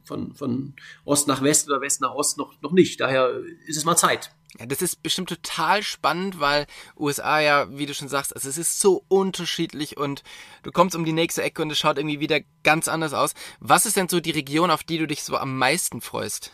von, 0.05 0.33
von 0.33 0.75
Ost 1.05 1.27
nach 1.27 1.43
West 1.43 1.69
oder 1.69 1.81
West 1.81 2.01
nach 2.01 2.15
Ost 2.15 2.39
noch, 2.39 2.55
noch 2.63 2.71
nicht. 2.71 3.01
Daher 3.01 3.41
ist 3.67 3.77
es 3.77 3.85
mal 3.85 3.97
Zeit. 3.97 4.31
Ja, 4.61 4.67
das 4.67 4.81
ist 4.81 5.03
bestimmt 5.03 5.31
total 5.31 5.83
spannend, 5.83 6.39
weil 6.39 6.67
USA 6.97 7.41
ja, 7.41 7.67
wie 7.77 7.87
du 7.87 7.95
schon 7.95 8.09
sagst, 8.09 8.37
also 8.37 8.49
es 8.49 8.59
ist 8.59 8.79
so 8.79 9.03
unterschiedlich 9.09 9.97
und 9.97 10.23
du 10.63 10.71
kommst 10.71 10.95
um 10.95 11.05
die 11.05 11.13
nächste 11.13 11.43
Ecke 11.43 11.63
und 11.63 11.73
es 11.73 11.79
schaut 11.79 11.99
irgendwie 11.99 12.21
wieder 12.21 12.41
ganz 12.63 12.87
anders 12.87 13.13
aus. 13.13 13.35
Was 13.59 13.87
ist 13.87 13.97
denn 13.97 14.09
so 14.09 14.21
die 14.21 14.31
Region, 14.31 14.71
auf 14.71 14.85
die 14.85 14.99
du 14.99 15.09
dich 15.09 15.25
so 15.25 15.37
am 15.37 15.59
meisten 15.59 16.01
freust? 16.01 16.53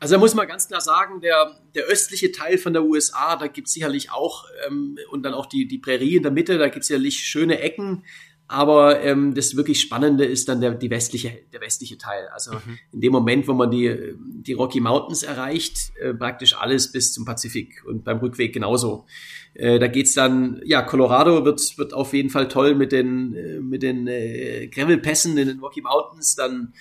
Also 0.00 0.14
da 0.14 0.18
muss 0.20 0.34
man 0.34 0.46
ganz 0.46 0.68
klar 0.68 0.80
sagen, 0.80 1.20
der, 1.20 1.56
der 1.74 1.84
östliche 1.84 2.30
Teil 2.30 2.58
von 2.58 2.72
der 2.72 2.84
USA, 2.84 3.36
da 3.36 3.48
gibt 3.48 3.66
es 3.66 3.74
sicherlich 3.74 4.12
auch, 4.12 4.44
ähm, 4.66 4.96
und 5.10 5.24
dann 5.24 5.34
auch 5.34 5.46
die, 5.46 5.66
die 5.66 5.78
Prärie 5.78 6.16
in 6.16 6.22
der 6.22 6.32
Mitte, 6.32 6.58
da 6.58 6.68
gibt 6.68 6.82
es 6.82 6.88
sicherlich 6.88 7.18
schöne 7.18 7.60
Ecken. 7.60 8.04
Aber 8.50 9.02
ähm, 9.02 9.34
das 9.34 9.56
wirklich 9.56 9.78
Spannende 9.78 10.24
ist 10.24 10.48
dann 10.48 10.62
der, 10.62 10.70
die 10.70 10.88
westliche, 10.88 11.38
der 11.52 11.60
westliche 11.60 11.98
Teil. 11.98 12.28
Also 12.32 12.54
mhm. 12.54 12.78
in 12.92 13.00
dem 13.02 13.12
Moment, 13.12 13.46
wo 13.46 13.52
man 13.52 13.70
die, 13.70 14.14
die 14.16 14.54
Rocky 14.54 14.80
Mountains 14.80 15.22
erreicht, 15.22 15.92
äh, 16.00 16.14
praktisch 16.14 16.56
alles 16.56 16.90
bis 16.90 17.12
zum 17.12 17.26
Pazifik 17.26 17.84
und 17.84 18.04
beim 18.04 18.18
Rückweg 18.18 18.54
genauso. 18.54 19.04
Äh, 19.52 19.78
da 19.78 19.86
geht's 19.86 20.14
dann, 20.14 20.62
ja, 20.64 20.80
Colorado 20.80 21.44
wird, 21.44 21.76
wird 21.76 21.92
auf 21.92 22.14
jeden 22.14 22.30
Fall 22.30 22.48
toll 22.48 22.74
mit 22.74 22.90
den, 22.90 23.34
äh, 23.34 23.60
mit 23.60 23.82
den 23.82 24.06
äh, 24.06 24.68
Gravelpässen 24.68 25.36
in 25.36 25.48
den 25.48 25.60
Rocky 25.60 25.82
Mountains. 25.82 26.34
Dann 26.34 26.72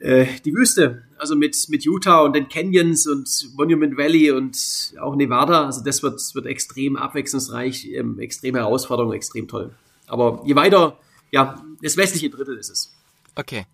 äh, 0.00 0.26
die 0.44 0.54
Wüste, 0.54 1.04
also 1.18 1.36
mit, 1.36 1.56
mit 1.68 1.84
Utah 1.84 2.20
und 2.20 2.34
den 2.34 2.48
Canyons 2.48 3.06
und 3.06 3.50
Monument 3.54 3.96
Valley 3.96 4.30
und 4.30 4.94
auch 5.00 5.14
Nevada. 5.14 5.66
Also 5.66 5.84
das 5.84 6.02
wird, 6.02 6.20
wird 6.34 6.46
extrem 6.46 6.96
abwechslungsreich, 6.96 7.86
ähm, 7.92 8.18
extrem 8.18 8.56
Herausforderung, 8.56 9.12
extrem 9.12 9.46
toll. 9.46 9.74
Aber 10.06 10.42
je 10.44 10.56
weiter, 10.56 10.98
ja, 11.30 11.62
das 11.82 11.96
westliche 11.96 12.30
Drittel 12.30 12.56
ist 12.56 12.70
es. 12.70 12.92
Okay. 13.34 13.66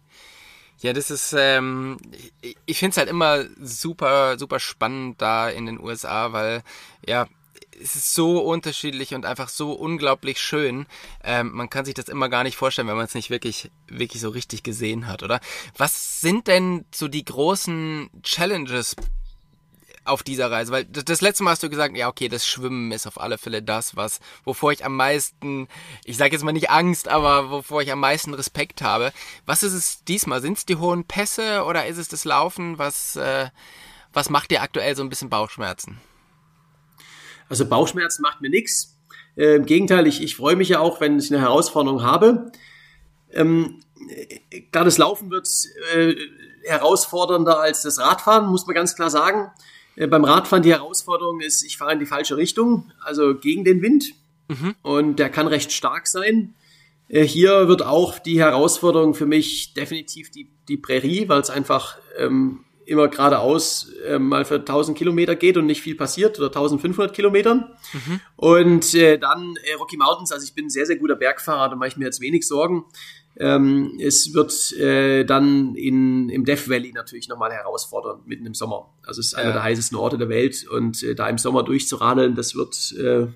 Ja, 0.80 0.92
das 0.92 1.10
ist, 1.10 1.34
ähm, 1.36 1.96
ich, 2.42 2.56
ich 2.66 2.78
finde 2.78 2.90
es 2.90 2.96
halt 2.98 3.08
immer 3.08 3.44
super, 3.62 4.38
super 4.38 4.60
spannend 4.60 5.22
da 5.22 5.48
in 5.48 5.64
den 5.64 5.80
USA, 5.80 6.32
weil, 6.32 6.62
ja, 7.06 7.26
es 7.80 7.96
ist 7.96 8.14
so 8.14 8.40
unterschiedlich 8.40 9.14
und 9.14 9.26
einfach 9.26 9.48
so 9.48 9.72
unglaublich 9.72 10.40
schön. 10.40 10.86
Ähm, 11.22 11.52
man 11.52 11.70
kann 11.70 11.84
sich 11.84 11.94
das 11.94 12.08
immer 12.08 12.28
gar 12.28 12.42
nicht 12.42 12.56
vorstellen, 12.56 12.88
wenn 12.88 12.96
man 12.96 13.06
es 13.06 13.14
nicht 13.14 13.30
wirklich, 13.30 13.70
wirklich 13.88 14.20
so 14.20 14.30
richtig 14.30 14.62
gesehen 14.62 15.06
hat, 15.06 15.22
oder? 15.22 15.40
Was 15.76 16.20
sind 16.20 16.46
denn 16.46 16.84
so 16.94 17.08
die 17.08 17.24
großen 17.24 18.10
Challenges 18.22 18.96
auf 20.04 20.22
dieser 20.22 20.50
Reise? 20.50 20.72
Weil 20.72 20.84
das 20.84 21.20
letzte 21.20 21.44
Mal 21.44 21.52
hast 21.52 21.62
du 21.62 21.70
gesagt, 21.70 21.96
ja, 21.96 22.08
okay, 22.08 22.28
das 22.28 22.46
Schwimmen 22.46 22.92
ist 22.92 23.06
auf 23.06 23.20
alle 23.20 23.38
Fälle 23.38 23.62
das, 23.62 23.96
was, 23.96 24.20
wovor 24.44 24.72
ich 24.72 24.84
am 24.84 24.96
meisten, 24.96 25.68
ich 26.04 26.16
sage 26.16 26.32
jetzt 26.32 26.42
mal 26.42 26.52
nicht 26.52 26.70
Angst, 26.70 27.08
aber 27.08 27.50
wovor 27.50 27.82
ich 27.82 27.92
am 27.92 28.00
meisten 28.00 28.34
Respekt 28.34 28.82
habe. 28.82 29.12
Was 29.44 29.62
ist 29.62 29.72
es 29.72 30.04
diesmal? 30.04 30.40
Sind 30.40 30.58
es 30.58 30.66
die 30.66 30.76
hohen 30.76 31.04
Pässe 31.04 31.64
oder 31.64 31.86
ist 31.86 31.98
es 31.98 32.08
das 32.08 32.24
Laufen? 32.24 32.78
Was, 32.78 33.16
äh, 33.16 33.48
was 34.12 34.30
macht 34.30 34.50
dir 34.50 34.62
aktuell 34.62 34.96
so 34.96 35.02
ein 35.02 35.08
bisschen 35.08 35.30
Bauchschmerzen? 35.30 36.00
Also 37.48 37.66
Bauchschmerzen 37.66 38.22
macht 38.22 38.40
mir 38.40 38.50
nichts. 38.50 38.96
Äh, 39.36 39.56
Im 39.56 39.66
Gegenteil, 39.66 40.06
ich, 40.06 40.22
ich 40.22 40.36
freue 40.36 40.56
mich 40.56 40.70
ja 40.70 40.80
auch, 40.80 41.00
wenn 41.00 41.18
ich 41.18 41.32
eine 41.32 41.40
Herausforderung 41.40 42.02
habe. 42.02 42.50
Ähm, 43.32 43.80
klar, 44.72 44.84
das 44.84 44.98
Laufen 44.98 45.30
wird 45.30 45.48
äh, 45.94 46.14
herausfordernder 46.64 47.60
als 47.60 47.82
das 47.82 47.98
Radfahren, 47.98 48.46
muss 48.46 48.66
man 48.66 48.74
ganz 48.74 48.94
klar 48.96 49.10
sagen. 49.10 49.50
Äh, 49.96 50.06
beim 50.06 50.24
Radfahren 50.24 50.62
die 50.62 50.72
Herausforderung 50.72 51.40
ist, 51.40 51.62
ich 51.62 51.76
fahre 51.76 51.92
in 51.92 51.98
die 51.98 52.06
falsche 52.06 52.36
Richtung, 52.36 52.92
also 53.00 53.34
gegen 53.34 53.64
den 53.64 53.82
Wind. 53.82 54.14
Mhm. 54.48 54.74
Und 54.82 55.18
der 55.18 55.30
kann 55.30 55.48
recht 55.48 55.72
stark 55.72 56.06
sein. 56.06 56.54
Äh, 57.08 57.24
hier 57.24 57.68
wird 57.68 57.82
auch 57.82 58.18
die 58.18 58.38
Herausforderung 58.38 59.14
für 59.14 59.26
mich 59.26 59.74
definitiv 59.74 60.30
die, 60.30 60.48
die 60.68 60.76
Prärie, 60.76 61.28
weil 61.28 61.40
es 61.40 61.50
einfach 61.50 61.98
ähm, 62.18 62.64
immer 62.86 63.08
geradeaus 63.08 63.90
äh, 64.06 64.18
mal 64.18 64.44
für 64.44 64.56
1000 64.56 64.96
Kilometer 64.96 65.34
geht 65.34 65.56
und 65.56 65.66
nicht 65.66 65.82
viel 65.82 65.96
passiert 65.96 66.38
oder 66.38 66.46
1500 66.46 67.14
Kilometern. 67.14 67.76
Mhm. 67.92 68.20
Und 68.36 68.94
äh, 68.94 69.18
dann 69.18 69.56
äh, 69.64 69.74
Rocky 69.74 69.96
Mountains, 69.96 70.32
also 70.32 70.44
ich 70.44 70.54
bin 70.54 70.66
ein 70.66 70.70
sehr, 70.70 70.86
sehr 70.86 70.96
guter 70.96 71.16
Bergfahrer, 71.16 71.68
da 71.68 71.76
mache 71.76 71.88
ich 71.88 71.96
mir 71.96 72.04
jetzt 72.04 72.20
wenig 72.20 72.46
Sorgen. 72.46 72.84
Ähm, 73.38 73.98
es 74.00 74.32
wird 74.32 74.72
äh, 74.72 75.24
dann 75.24 75.74
in, 75.74 76.30
im 76.30 76.44
Death 76.44 76.70
Valley 76.70 76.92
natürlich 76.92 77.28
nochmal 77.28 77.52
herausfordernd, 77.52 78.26
mitten 78.26 78.46
im 78.46 78.54
Sommer. 78.54 78.94
Also 79.04 79.20
es 79.20 79.26
ist 79.26 79.32
ja. 79.32 79.38
einer 79.38 79.52
der 79.52 79.62
heißesten 79.62 79.98
Orte 79.98 80.16
der 80.16 80.28
Welt 80.28 80.66
und 80.68 81.02
äh, 81.02 81.14
da 81.14 81.28
im 81.28 81.36
Sommer 81.36 81.62
durchzuradeln, 81.62 82.34
das 82.34 82.54
wird 82.54 82.94
äh, 82.98 83.26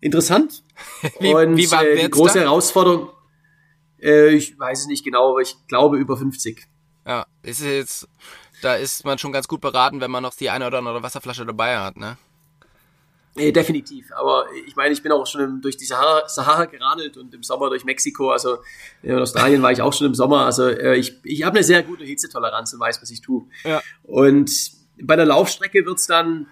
interessant. 0.00 0.64
wie, 1.20 1.34
und 1.34 1.56
wie 1.56 1.70
war 1.70 1.86
äh, 1.86 2.02
die 2.02 2.10
große 2.10 2.38
da? 2.38 2.46
Herausforderung, 2.46 3.10
äh, 4.00 4.30
ich 4.34 4.58
weiß 4.58 4.80
es 4.80 4.86
nicht 4.86 5.04
genau, 5.04 5.30
aber 5.30 5.40
ich 5.40 5.56
glaube 5.68 5.98
über 5.98 6.16
50. 6.16 6.66
Ja, 7.06 7.26
ist 7.42 7.62
jetzt 7.62 8.08
da 8.62 8.76
ist 8.76 9.04
man 9.04 9.18
schon 9.18 9.32
ganz 9.32 9.48
gut 9.48 9.60
beraten, 9.60 10.00
wenn 10.00 10.10
man 10.10 10.22
noch 10.22 10.34
die 10.34 10.50
eine 10.50 10.66
oder 10.66 10.78
andere 10.78 11.02
Wasserflasche 11.02 11.44
dabei 11.44 11.78
hat, 11.78 11.96
ne? 11.96 12.16
Nee, 13.34 13.50
definitiv. 13.50 14.12
Aber 14.12 14.44
ich 14.66 14.76
meine, 14.76 14.92
ich 14.92 15.02
bin 15.02 15.10
auch 15.10 15.26
schon 15.26 15.62
durch 15.62 15.78
die 15.78 15.86
Sahara, 15.86 16.28
Sahara 16.28 16.66
geradelt 16.66 17.16
und 17.16 17.32
im 17.32 17.42
Sommer 17.42 17.70
durch 17.70 17.84
Mexiko. 17.84 18.30
Also 18.30 18.58
in 19.02 19.18
Australien 19.18 19.62
war 19.62 19.72
ich 19.72 19.80
auch 19.80 19.92
schon 19.92 20.06
im 20.06 20.14
Sommer. 20.14 20.44
Also 20.44 20.68
äh, 20.68 20.96
ich, 20.96 21.14
ich 21.24 21.42
habe 21.42 21.56
eine 21.56 21.64
sehr 21.64 21.82
gute 21.82 22.04
Hitzetoleranz 22.04 22.74
und 22.74 22.80
weiß, 22.80 23.00
was 23.00 23.10
ich 23.10 23.22
tue. 23.22 23.46
Ja. 23.64 23.80
Und 24.02 24.50
bei 25.00 25.16
der 25.16 25.24
Laufstrecke 25.24 25.86
wird's 25.86 26.06
dann, 26.06 26.46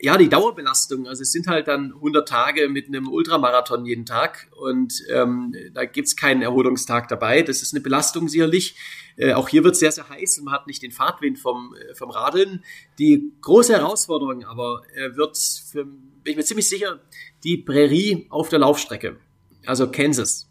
ja, 0.00 0.18
die 0.18 0.28
Dauerbelastung. 0.28 1.06
Also 1.06 1.22
es 1.22 1.32
sind 1.32 1.46
halt 1.46 1.68
dann 1.68 1.92
100 1.94 2.28
Tage 2.28 2.68
mit 2.68 2.88
einem 2.88 3.08
Ultramarathon 3.08 3.86
jeden 3.86 4.04
Tag. 4.04 4.48
Und 4.56 5.02
ähm, 5.10 5.54
da 5.72 5.84
gibt's 5.84 6.16
keinen 6.16 6.42
Erholungstag 6.42 7.08
dabei. 7.08 7.42
Das 7.42 7.62
ist 7.62 7.74
eine 7.74 7.82
Belastung 7.82 8.28
sicherlich. 8.28 8.76
Äh, 9.16 9.32
auch 9.32 9.48
hier 9.48 9.64
wird 9.64 9.76
sehr, 9.76 9.92
sehr 9.92 10.08
heiß 10.08 10.38
und 10.38 10.44
man 10.44 10.54
hat 10.54 10.66
nicht 10.66 10.82
den 10.82 10.92
Fahrtwind 10.92 11.38
vom, 11.38 11.74
äh, 11.74 11.94
vom 11.94 12.10
Radeln. 12.10 12.64
Die 12.98 13.32
große 13.40 13.72
Herausforderung 13.72 14.44
aber 14.44 14.82
äh, 14.94 15.16
wird, 15.16 15.38
für, 15.38 15.84
bin 15.84 15.96
ich 16.24 16.36
mir 16.36 16.44
ziemlich 16.44 16.68
sicher, 16.68 17.00
die 17.42 17.56
Prärie 17.56 18.26
auf 18.28 18.50
der 18.50 18.58
Laufstrecke, 18.58 19.18
also 19.64 19.90
Kansas. 19.90 20.50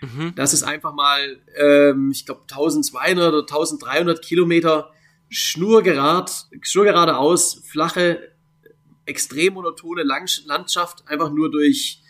Mhm. 0.00 0.32
Das 0.34 0.54
ist 0.54 0.62
einfach 0.62 0.94
mal, 0.94 1.38
ähm, 1.56 2.10
ich 2.10 2.24
glaube, 2.24 2.42
1200 2.42 3.28
oder 3.28 3.40
1300 3.40 4.22
Kilometer 4.22 4.92
schnurgerad, 5.28 6.46
schnurgeradeaus, 6.62 7.62
flache, 7.66 8.35
extrem 9.06 9.54
monotone 9.54 10.02
Landschaft, 10.02 11.04
einfach 11.06 11.30
nur 11.30 11.50
durch, 11.50 12.02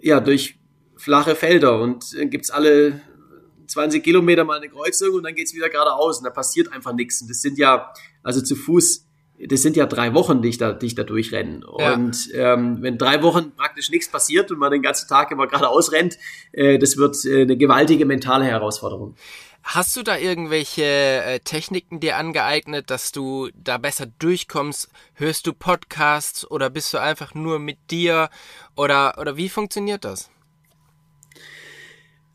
ja, 0.00 0.20
durch 0.20 0.58
flache 0.96 1.34
Felder 1.34 1.80
und 1.80 2.14
äh, 2.14 2.26
gibt's 2.26 2.50
alle 2.50 3.02
20 3.66 4.02
Kilometer 4.02 4.44
mal 4.44 4.58
eine 4.58 4.68
Kreuzung 4.68 5.14
und 5.14 5.24
dann 5.24 5.34
geht's 5.34 5.54
wieder 5.54 5.68
geradeaus 5.68 6.18
und 6.18 6.24
da 6.24 6.30
passiert 6.30 6.72
einfach 6.72 6.94
nichts. 6.94 7.20
Und 7.20 7.28
das 7.28 7.42
sind 7.42 7.58
ja, 7.58 7.92
also 8.22 8.40
zu 8.40 8.56
Fuß, 8.56 9.06
das 9.48 9.62
sind 9.62 9.76
ja 9.76 9.86
drei 9.86 10.14
Wochen, 10.14 10.40
die 10.40 10.48
ich 10.48 10.58
da, 10.58 10.72
die 10.72 10.86
ich 10.86 10.94
da 10.94 11.02
durchrenne. 11.02 11.60
Ja. 11.78 11.94
Und 11.94 12.30
ähm, 12.32 12.78
wenn 12.80 12.96
drei 12.96 13.22
Wochen 13.22 13.52
praktisch 13.52 13.90
nichts 13.90 14.08
passiert 14.08 14.50
und 14.50 14.58
man 14.58 14.70
den 14.70 14.82
ganzen 14.82 15.08
Tag 15.08 15.30
immer 15.30 15.46
geradeaus 15.46 15.92
rennt, 15.92 16.16
äh, 16.52 16.78
das 16.78 16.96
wird 16.96 17.22
äh, 17.24 17.42
eine 17.42 17.56
gewaltige 17.56 18.06
mentale 18.06 18.44
Herausforderung. 18.46 19.14
Hast 19.68 19.96
du 19.96 20.04
da 20.04 20.16
irgendwelche 20.16 20.84
äh, 20.84 21.40
Techniken 21.40 21.98
dir 21.98 22.16
angeeignet, 22.18 22.88
dass 22.88 23.10
du 23.10 23.50
da 23.52 23.78
besser 23.78 24.06
durchkommst? 24.06 24.88
Hörst 25.14 25.44
du 25.48 25.52
Podcasts 25.52 26.48
oder 26.48 26.70
bist 26.70 26.94
du 26.94 26.98
einfach 26.98 27.34
nur 27.34 27.58
mit 27.58 27.90
dir? 27.90 28.30
Oder, 28.76 29.18
oder 29.18 29.36
wie 29.36 29.48
funktioniert 29.48 30.04
das? 30.04 30.30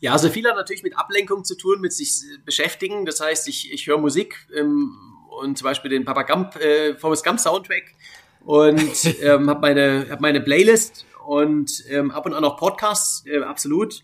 Ja, 0.00 0.12
also 0.12 0.28
viel 0.28 0.46
hat 0.46 0.56
natürlich 0.56 0.82
mit 0.82 0.94
Ablenkung 0.98 1.42
zu 1.42 1.56
tun, 1.56 1.80
mit 1.80 1.94
sich 1.94 2.22
beschäftigen. 2.44 3.06
Das 3.06 3.18
heißt, 3.20 3.48
ich, 3.48 3.72
ich 3.72 3.86
höre 3.86 3.96
Musik 3.96 4.46
ähm, 4.54 4.94
und 5.30 5.56
zum 5.56 5.64
Beispiel 5.64 5.90
den 5.90 6.04
Papa 6.04 6.24
Gump, 6.24 6.56
äh, 6.56 6.96
Forrest 6.96 7.24
Gump 7.24 7.40
Soundtrack 7.40 7.94
und 8.44 9.04
ähm, 9.22 9.48
habe 9.48 9.60
meine, 9.62 10.06
hab 10.10 10.20
meine 10.20 10.42
Playlist 10.42 11.06
und 11.24 11.82
ähm, 11.88 12.10
ab 12.10 12.26
und 12.26 12.34
an 12.34 12.44
auch 12.44 12.58
Podcasts, 12.58 13.24
äh, 13.24 13.38
absolut. 13.38 14.02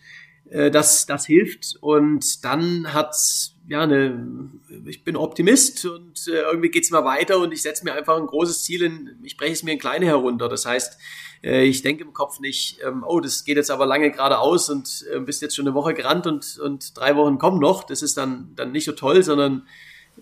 Äh, 0.51 0.71
das, 0.71 1.07
das 1.07 1.27
hilft 1.27 1.77
und 1.81 2.45
dann 2.45 2.93
hat's 2.93 3.55
ja 3.69 3.83
eine, 3.83 4.51
ich 4.87 5.05
bin 5.05 5.17
Optimist 5.17 5.85
und 5.85 6.27
äh, 6.27 6.41
irgendwie 6.41 6.71
geht's 6.71 6.89
immer 6.89 7.05
weiter 7.05 7.39
und 7.39 7.53
ich 7.53 7.61
setze 7.61 7.85
mir 7.85 7.93
einfach 7.93 8.17
ein 8.17 8.27
großes 8.27 8.65
Ziel 8.65 8.83
in, 8.83 9.19
ich 9.23 9.37
breche 9.37 9.53
es 9.53 9.63
mir 9.63 9.73
in 9.73 9.79
kleine 9.79 10.07
herunter. 10.07 10.49
Das 10.49 10.65
heißt, 10.65 10.99
äh, 11.43 11.65
ich 11.65 11.83
denke 11.83 12.05
im 12.05 12.15
Kopf 12.15 12.41
nicht, 12.41 12.79
ähm, 12.87 13.05
oh, 13.07 13.21
das 13.21 13.45
geht 13.45 13.59
jetzt 13.59 13.71
aber 13.71 13.85
lange 13.85 14.11
geradeaus 14.11 14.71
und 14.71 15.05
äh, 15.13 15.21
bist 15.21 15.43
jetzt 15.43 15.55
schon 15.55 15.67
eine 15.67 15.75
Woche 15.75 15.93
gerannt 15.93 16.27
und, 16.27 16.59
und 16.59 16.97
drei 16.97 17.15
Wochen 17.17 17.39
kommen 17.39 17.61
noch. 17.61 17.85
Das 17.85 18.01
ist 18.01 18.17
dann, 18.17 18.53
dann 18.57 18.73
nicht 18.73 18.87
so 18.87 18.93
toll, 18.93 19.23
sondern 19.23 19.67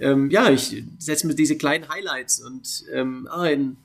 ähm, 0.01 0.29
ja, 0.31 0.51
ich 0.51 0.83
setze 0.99 1.27
mir 1.27 1.35
diese 1.35 1.57
kleinen 1.57 1.89
Highlights 1.89 2.45
und 2.45 2.85
ähm, 2.93 3.29
ah, 3.31 3.47
in, 3.47 3.77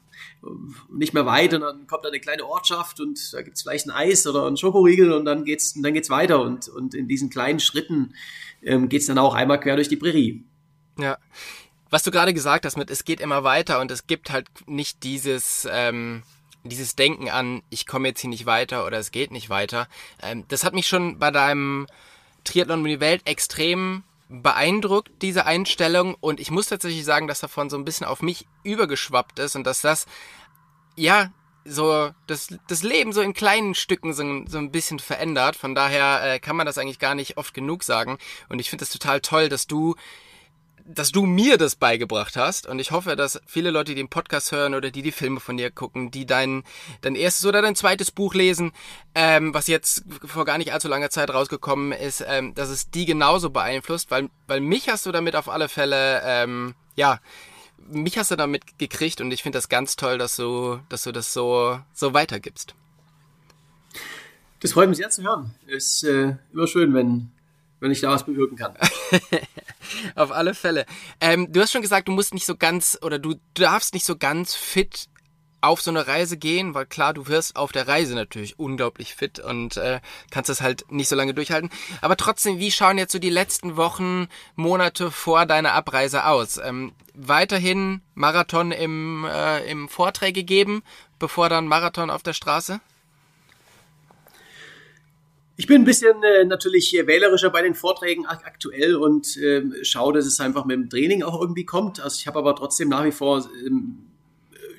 nicht 0.92 1.14
mehr 1.14 1.26
weit 1.26 1.54
und 1.54 1.62
dann 1.62 1.88
kommt 1.88 2.04
da 2.04 2.10
eine 2.10 2.20
kleine 2.20 2.46
Ortschaft 2.46 3.00
und 3.00 3.34
da 3.34 3.42
gibt's 3.42 3.62
vielleicht 3.62 3.88
ein 3.88 3.92
Eis 3.92 4.26
oder 4.26 4.48
ein 4.48 4.58
Schokoriegel 4.58 5.12
und 5.12 5.26
dann 5.26 5.46
geht's, 5.46 5.74
dann 5.80 5.94
geht's 5.94 6.10
weiter 6.10 6.42
und, 6.42 6.68
und 6.68 6.94
in 6.94 7.08
diesen 7.08 7.30
kleinen 7.30 7.60
Schritten 7.60 8.16
ähm, 8.62 8.90
geht's 8.90 9.06
dann 9.06 9.18
auch 9.18 9.34
einmal 9.34 9.60
quer 9.60 9.76
durch 9.76 9.90
die 9.90 9.98
Prärie. 9.98 10.44
Ja. 10.98 11.18
Was 11.90 12.04
du 12.04 12.12
gerade 12.12 12.34
gesagt 12.34 12.66
hast 12.66 12.78
mit, 12.78 12.90
es 12.90 13.04
geht 13.04 13.20
immer 13.20 13.44
weiter 13.44 13.82
und 13.82 13.92
es 13.92 14.08
gibt 14.08 14.32
halt 14.32 14.48
nicht 14.66 15.04
dieses, 15.04 15.68
ähm, 15.70 16.24
dieses 16.64 16.96
Denken 16.96 17.30
an, 17.30 17.62
ich 17.70 17.86
komme 17.86 18.08
jetzt 18.08 18.22
hier 18.22 18.30
nicht 18.30 18.46
weiter 18.46 18.86
oder 18.86 18.98
es 18.98 19.12
geht 19.12 19.32
nicht 19.32 19.50
weiter, 19.50 19.88
ähm, 20.22 20.46
das 20.48 20.64
hat 20.64 20.74
mich 20.74 20.88
schon 20.88 21.20
bei 21.20 21.32
deinem 21.32 21.88
Triathlon 22.44 22.80
um 22.80 22.86
die 22.86 23.00
Welt 23.00 23.22
extrem 23.26 24.04
beeindruckt, 24.32 25.12
diese 25.22 25.46
Einstellung. 25.46 26.16
Und 26.20 26.40
ich 26.40 26.52
muss 26.52 26.68
tatsächlich 26.68 27.06
sagen, 27.06 27.28
dass 27.28 27.42
davon 27.42 27.70
so 27.70 27.78
ein 27.78 27.86
bisschen 27.86 28.08
auf 28.08 28.22
mich 28.22 28.48
übergeschwappt 28.64 29.40
ist 29.40 29.56
und 29.56 29.66
dass 29.66 29.82
das, 29.82 30.06
ja, 30.96 31.32
so 31.64 32.10
das, 32.26 32.48
das 32.68 32.82
Leben 32.82 33.14
so 33.14 33.22
in 33.22 33.34
kleinen 33.34 33.76
Stücken 33.76 34.14
so, 34.14 34.24
so 34.48 34.58
ein 34.58 34.72
bisschen 34.72 35.00
verändert. 35.00 35.56
Von 35.56 35.76
daher 35.76 36.22
äh, 36.24 36.40
kann 36.40 36.56
man 36.56 36.66
das 36.66 36.78
eigentlich 36.78 37.00
gar 37.00 37.14
nicht 37.14 37.38
oft 37.38 37.54
genug 37.54 37.84
sagen. 37.84 38.18
Und 38.50 38.60
ich 38.60 38.70
finde 38.70 38.84
es 38.84 38.90
total 38.90 39.22
toll, 39.22 39.50
dass 39.50 39.68
du 39.68 39.96
dass 40.86 41.12
du 41.12 41.26
mir 41.26 41.58
das 41.58 41.76
beigebracht 41.76 42.36
hast 42.36 42.68
und 42.68 42.80
ich 42.80 42.92
hoffe, 42.92 43.16
dass 43.16 43.42
viele 43.46 43.72
Leute, 43.72 43.92
die 43.92 43.96
den 43.96 44.10
Podcast 44.10 44.52
hören 44.52 44.76
oder 44.76 44.92
die 44.92 45.02
die 45.02 45.12
Filme 45.12 45.40
von 45.40 45.58
dir 45.58 45.72
gucken, 45.72 46.12
die 46.12 46.26
dein, 46.26 46.64
dein 47.02 47.16
erstes 47.16 47.46
oder 47.46 47.62
dein 47.62 47.76
zweites 47.76 48.12
Buch 48.12 48.34
lesen, 48.34 48.72
ähm, 49.16 49.54
was 49.54 49.68
jetzt 49.68 50.04
vor 50.26 50.46
gar 50.46 50.58
nicht 50.58 50.74
allzu 50.74 50.88
langer 50.88 51.10
Zeit 51.10 51.30
rausgekommen 51.30 51.92
ist, 51.92 52.24
ähm, 52.28 52.54
dass 52.56 52.70
es 52.70 52.90
die 52.90 53.06
genauso 53.06 53.50
beeinflusst, 53.50 54.12
weil, 54.12 54.30
weil 54.48 54.62
mich 54.62 54.90
hast 54.90 55.06
du 55.06 55.12
damit 55.12 55.36
auf 55.36 55.50
alle 55.50 55.70
Fälle, 55.70 56.22
ähm, 56.24 56.76
ja, 56.96 57.20
mich 57.90 58.18
hast 58.18 58.32
du 58.32 58.36
damit 58.36 58.78
gekriegt 58.78 59.22
und 59.22 59.32
ich 59.32 59.44
finde 59.44 59.58
das 59.58 59.70
ganz 59.70 59.96
toll, 59.96 60.18
dass 60.18 60.36
du, 60.36 60.80
dass 60.90 61.04
du 61.04 61.12
das 61.12 61.34
so, 61.34 61.80
so 61.94 62.14
weitergibst. 62.14 62.76
Das 64.62 64.74
freut 64.74 64.90
mich 64.90 65.00
sehr 65.00 65.10
zu 65.10 65.24
hören. 65.24 65.56
Ist 65.66 66.04
äh, 66.04 66.36
immer 66.54 66.68
schön, 66.68 66.94
wenn 66.94 67.32
wenn 67.82 67.92
ich 67.92 68.00
da 68.00 68.10
was 68.10 68.26
bewirken 68.26 68.56
kann. 68.56 68.74
Auf 70.16 70.32
alle 70.32 70.54
Fälle. 70.54 70.86
Ähm, 71.20 71.52
du 71.52 71.60
hast 71.60 71.74
schon 71.74 71.82
gesagt, 71.82 72.08
du 72.08 72.14
musst 72.14 72.34
nicht 72.34 72.46
so 72.46 72.56
ganz 72.56 72.98
oder 73.02 73.20
du 73.20 73.36
darfst 73.56 73.94
nicht 73.94 74.06
so 74.06 74.16
ganz 74.16 74.56
fit 74.56 75.10
auf 75.64 75.82
so 75.82 75.92
eine 75.92 76.08
Reise 76.08 76.38
gehen, 76.38 76.74
weil 76.74 76.88
klar, 76.88 77.14
du 77.14 77.28
wirst 77.28 77.56
auf 77.56 77.72
der 77.72 77.88
Reise 77.88 78.16
natürlich 78.16 78.58
unglaublich 78.58 79.14
fit 79.14 79.40
und 79.40 79.78
äh, 79.78 80.00
kannst 80.32 80.50
das 80.50 80.62
halt 80.62 80.92
nicht 80.92 81.08
so 81.08 81.16
lange 81.16 81.36
durchhalten. 81.36 81.70
Aber 82.02 82.18
trotzdem, 82.18 82.58
wie 82.58 82.72
schauen 82.72 82.98
jetzt 82.98 83.12
so 83.12 83.20
die 83.20 83.30
letzten 83.30 83.78
Wochen, 83.78 84.28
Monate 84.56 85.12
vor 85.12 85.46
deiner 85.46 85.74
Abreise 85.74 86.26
aus? 86.26 86.58
Ähm, 86.58 86.94
weiterhin 87.14 88.02
Marathon 88.16 88.72
im, 88.72 89.26
äh, 89.26 89.64
im 89.70 89.88
Vorträge 89.88 90.44
geben, 90.44 90.82
bevor 91.20 91.48
dann 91.48 91.68
Marathon 91.68 92.10
auf 92.10 92.24
der 92.24 92.34
Straße? 92.34 92.80
Ich 95.62 95.68
bin 95.68 95.84
ein 95.84 95.86
bisschen 95.86 96.24
äh, 96.24 96.44
natürlich 96.44 96.92
wählerischer 97.06 97.52
bei 97.52 97.62
den 97.62 97.76
Vorträgen 97.76 98.26
aktuell 98.26 98.96
und 98.96 99.38
äh, 99.38 99.62
schaue, 99.84 100.12
dass 100.12 100.26
es 100.26 100.40
einfach 100.40 100.66
mit 100.66 100.76
dem 100.76 100.90
Training 100.90 101.22
auch 101.22 101.40
irgendwie 101.40 101.66
kommt. 101.66 102.00
Also 102.00 102.18
ich 102.20 102.26
habe 102.26 102.40
aber 102.40 102.56
trotzdem 102.56 102.90
nach 102.90 103.04
wie 103.04 103.12
vor 103.12 103.48
ähm, 103.64 104.08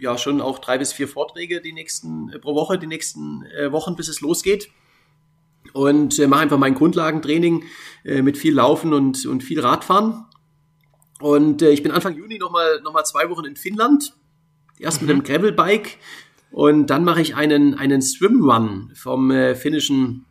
ja 0.01 0.19
schon 0.19 0.41
auch 0.41 0.59
drei 0.59 0.79
bis 0.79 0.93
vier 0.93 1.07
Vorträge 1.07 1.61
die 1.61 1.73
nächsten 1.73 2.31
äh, 2.31 2.41
pro 2.41 2.57
Woche, 2.57 2.81
die 2.81 2.89
nächsten 2.89 3.45
äh, 3.45 3.71
Wochen, 3.71 3.95
bis 3.95 4.09
es 4.09 4.23
losgeht. 4.23 4.71
Und 5.73 6.19
äh, 6.19 6.27
mache 6.27 6.41
einfach 6.41 6.59
mein 6.59 6.75
Grundlagentraining 6.75 7.63
äh, 8.05 8.21
mit 8.21 8.37
viel 8.37 8.57
Laufen 8.57 8.93
und, 8.93 9.25
und 9.25 9.45
viel 9.45 9.61
Radfahren. 9.61 10.25
Und 11.21 11.63
äh, 11.63 11.71
ich 11.71 11.85
bin 11.85 11.93
Anfang 11.93 12.17
Juni 12.17 12.39
nochmal 12.39 12.81
noch 12.83 12.93
mal 12.93 13.05
zwei 13.05 13.31
Wochen 13.31 13.45
in 13.45 13.55
Finnland. 13.55 14.17
Erst 14.81 15.01
mhm. 15.01 15.07
mit 15.07 15.15
einem 15.15 15.23
Gravelbike 15.23 15.99
und 16.51 16.89
dann 16.89 17.05
mache 17.05 17.23
ich 17.23 17.37
einen, 17.37 17.75
einen 17.75 18.03
Swimrun 18.03 18.91
vom 18.97 19.31
äh, 19.31 19.55
finnischen 19.55 20.27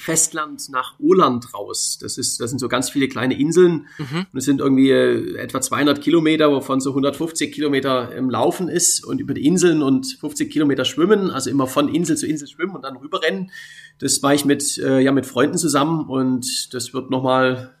Festland 0.00 0.68
nach 0.70 0.98
Åland 0.98 1.54
raus. 1.54 1.98
Das 2.00 2.18
ist, 2.18 2.40
das 2.40 2.50
sind 2.50 2.58
so 2.58 2.68
ganz 2.68 2.90
viele 2.90 3.08
kleine 3.08 3.38
Inseln. 3.38 3.86
Mhm. 3.98 4.26
Und 4.32 4.38
es 4.38 4.44
sind 4.44 4.60
irgendwie 4.60 4.90
äh, 4.90 5.36
etwa 5.36 5.60
200 5.60 6.00
Kilometer, 6.00 6.50
wovon 6.50 6.80
so 6.80 6.90
150 6.90 7.52
Kilometer 7.52 8.14
im 8.14 8.30
Laufen 8.30 8.68
ist 8.68 9.04
und 9.04 9.20
über 9.20 9.34
die 9.34 9.46
Inseln 9.46 9.82
und 9.82 10.06
50 10.20 10.50
Kilometer 10.50 10.84
schwimmen. 10.84 11.30
Also 11.30 11.50
immer 11.50 11.66
von 11.66 11.88
Insel 11.88 12.16
zu 12.16 12.26
Insel 12.26 12.48
schwimmen 12.48 12.74
und 12.74 12.82
dann 12.82 12.96
rüberrennen. 12.96 13.50
Das 13.98 14.22
mache 14.22 14.34
ich 14.34 14.44
mit, 14.44 14.78
äh, 14.78 15.00
ja, 15.00 15.12
mit 15.12 15.26
Freunden 15.26 15.58
zusammen 15.58 16.08
und 16.08 16.72
das 16.74 16.94
wird 16.94 17.10
nochmal, 17.10 17.74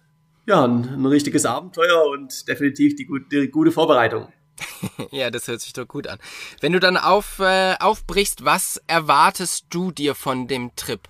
ja, 0.46 0.64
ein, 0.64 0.88
ein 0.88 1.06
richtiges 1.06 1.46
Abenteuer 1.46 2.04
und 2.12 2.46
definitiv 2.48 2.94
die, 2.96 3.08
die 3.32 3.48
gute 3.48 3.72
Vorbereitung. 3.72 4.28
ja, 5.10 5.30
das 5.30 5.48
hört 5.48 5.60
sich 5.60 5.72
doch 5.72 5.86
gut 5.86 6.06
an. 6.06 6.18
Wenn 6.60 6.72
du 6.72 6.80
dann 6.80 6.96
auf, 6.96 7.38
äh, 7.38 7.76
aufbrichst, 7.78 8.44
was 8.44 8.80
erwartest 8.86 9.66
du 9.70 9.90
dir 9.90 10.14
von 10.14 10.48
dem 10.48 10.74
Trip? 10.76 11.00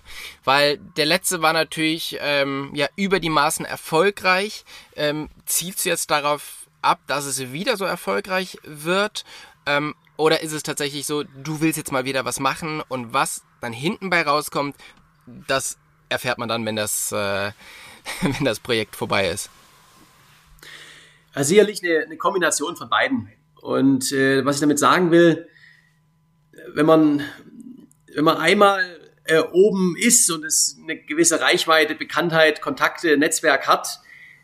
Weil 0.43 0.77
der 0.77 1.05
letzte 1.05 1.41
war 1.41 1.53
natürlich 1.53 2.17
ähm, 2.21 2.71
ja 2.73 2.87
über 2.95 3.19
die 3.19 3.29
Maßen 3.29 3.65
erfolgreich. 3.65 4.65
Ähm, 4.95 5.29
zielst 5.45 5.85
du 5.85 5.89
jetzt 5.89 6.11
darauf 6.11 6.67
ab, 6.81 6.99
dass 7.07 7.25
es 7.25 7.51
wieder 7.51 7.77
so 7.77 7.85
erfolgreich 7.85 8.57
wird? 8.63 9.23
Ähm, 9.65 9.95
oder 10.17 10.41
ist 10.41 10.53
es 10.53 10.63
tatsächlich 10.63 11.05
so, 11.05 11.23
du 11.23 11.61
willst 11.61 11.77
jetzt 11.77 11.91
mal 11.91 12.05
wieder 12.05 12.25
was 12.25 12.39
machen 12.39 12.81
und 12.87 13.13
was 13.13 13.43
dann 13.59 13.73
hinten 13.73 14.09
bei 14.09 14.21
rauskommt, 14.21 14.75
das 15.25 15.77
erfährt 16.09 16.37
man 16.37 16.49
dann, 16.49 16.65
wenn 16.65 16.75
das, 16.75 17.11
äh, 17.11 17.51
wenn 18.21 18.45
das 18.45 18.59
Projekt 18.59 18.95
vorbei 18.95 19.29
ist? 19.29 19.49
Also 21.33 21.49
sicherlich 21.49 21.81
eine, 21.83 22.03
eine 22.03 22.17
Kombination 22.17 22.75
von 22.75 22.89
beiden. 22.89 23.31
Und 23.61 24.11
äh, 24.11 24.43
was 24.45 24.55
ich 24.55 24.61
damit 24.61 24.79
sagen 24.79 25.11
will, 25.11 25.47
wenn 26.73 26.85
man, 26.85 27.21
wenn 28.13 28.23
man 28.23 28.37
einmal 28.37 28.99
äh, 29.25 29.39
oben 29.39 29.95
ist 29.97 30.29
und 30.31 30.43
es 30.43 30.77
eine 30.81 30.97
gewisse 30.97 31.39
Reichweite, 31.39 31.95
Bekanntheit, 31.95 32.61
Kontakte, 32.61 33.17
Netzwerk 33.17 33.67
hat, 33.67 33.99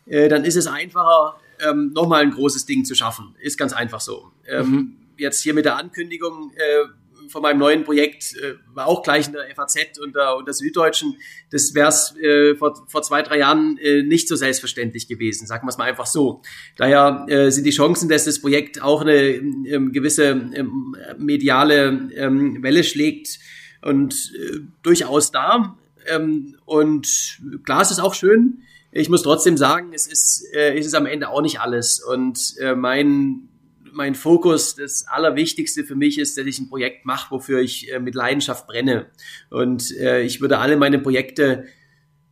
äh, 0.06 0.28
dann 0.28 0.44
ist 0.44 0.56
es 0.56 0.66
einfacher, 0.66 1.40
ähm, 1.60 1.92
nochmal 1.92 2.22
ein 2.22 2.30
großes 2.30 2.66
Ding 2.66 2.84
zu 2.84 2.94
schaffen. 2.94 3.34
Ist 3.40 3.58
ganz 3.58 3.72
einfach 3.72 4.00
so. 4.00 4.30
Ähm, 4.46 4.70
mhm. 4.70 4.96
Jetzt 5.16 5.42
hier 5.42 5.54
mit 5.54 5.64
der 5.64 5.76
Ankündigung 5.76 6.52
äh, 6.54 6.88
von 7.28 7.42
meinem 7.42 7.58
neuen 7.58 7.84
Projekt 7.84 8.34
äh, 8.36 8.54
war 8.74 8.86
auch 8.86 9.02
gleich 9.02 9.26
in 9.26 9.32
der 9.32 9.46
FAZ 9.54 9.98
und 9.98 10.14
der, 10.14 10.36
und 10.36 10.46
der 10.46 10.54
Süddeutschen. 10.54 11.16
Das 11.50 11.74
wäre 11.74 11.88
es 11.88 12.14
äh, 12.16 12.54
vor, 12.56 12.86
vor 12.88 13.02
zwei, 13.02 13.22
drei 13.22 13.38
Jahren 13.38 13.78
äh, 13.78 14.02
nicht 14.02 14.28
so 14.28 14.36
selbstverständlich 14.36 15.08
gewesen, 15.08 15.46
sagen 15.46 15.66
wir 15.66 15.70
es 15.70 15.78
mal 15.78 15.84
einfach 15.84 16.06
so. 16.06 16.42
Daher 16.76 17.26
äh, 17.28 17.50
sind 17.50 17.64
die 17.64 17.70
Chancen, 17.70 18.08
dass 18.08 18.24
das 18.24 18.40
Projekt 18.40 18.82
auch 18.82 19.00
eine 19.00 19.14
ähm, 19.14 19.92
gewisse 19.92 20.26
ähm, 20.26 20.96
mediale 21.18 22.10
ähm, 22.14 22.62
Welle 22.62 22.84
schlägt 22.84 23.38
und 23.82 24.32
äh, 24.36 24.60
durchaus 24.82 25.30
da. 25.30 25.76
Ähm, 26.06 26.56
und 26.64 27.38
klar, 27.64 27.82
es 27.82 27.90
ist 27.90 28.00
auch 28.00 28.14
schön. 28.14 28.62
Ich 28.90 29.10
muss 29.10 29.22
trotzdem 29.22 29.56
sagen, 29.56 29.92
es 29.92 30.06
ist, 30.06 30.44
äh, 30.54 30.78
es 30.78 30.86
ist 30.86 30.94
am 30.94 31.06
Ende 31.06 31.28
auch 31.28 31.42
nicht 31.42 31.60
alles. 31.60 32.02
Und 32.02 32.54
äh, 32.58 32.74
mein 32.74 33.48
mein 33.92 34.14
Fokus, 34.14 34.76
das 34.76 35.06
Allerwichtigste 35.06 35.84
für 35.84 35.96
mich 35.96 36.18
ist, 36.18 36.38
dass 36.38 36.46
ich 36.46 36.58
ein 36.58 36.68
Projekt 36.68 37.04
mache, 37.04 37.30
wofür 37.30 37.60
ich 37.60 37.92
äh, 37.92 38.00
mit 38.00 38.14
Leidenschaft 38.14 38.66
brenne. 38.66 39.06
Und 39.50 39.90
äh, 39.96 40.22
ich 40.22 40.40
würde 40.40 40.58
alle 40.58 40.76
meine 40.76 40.98
Projekte 40.98 41.66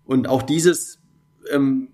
und 0.04 0.28
auch 0.28 0.42
dieses 0.42 0.98
ähm, 1.50 1.88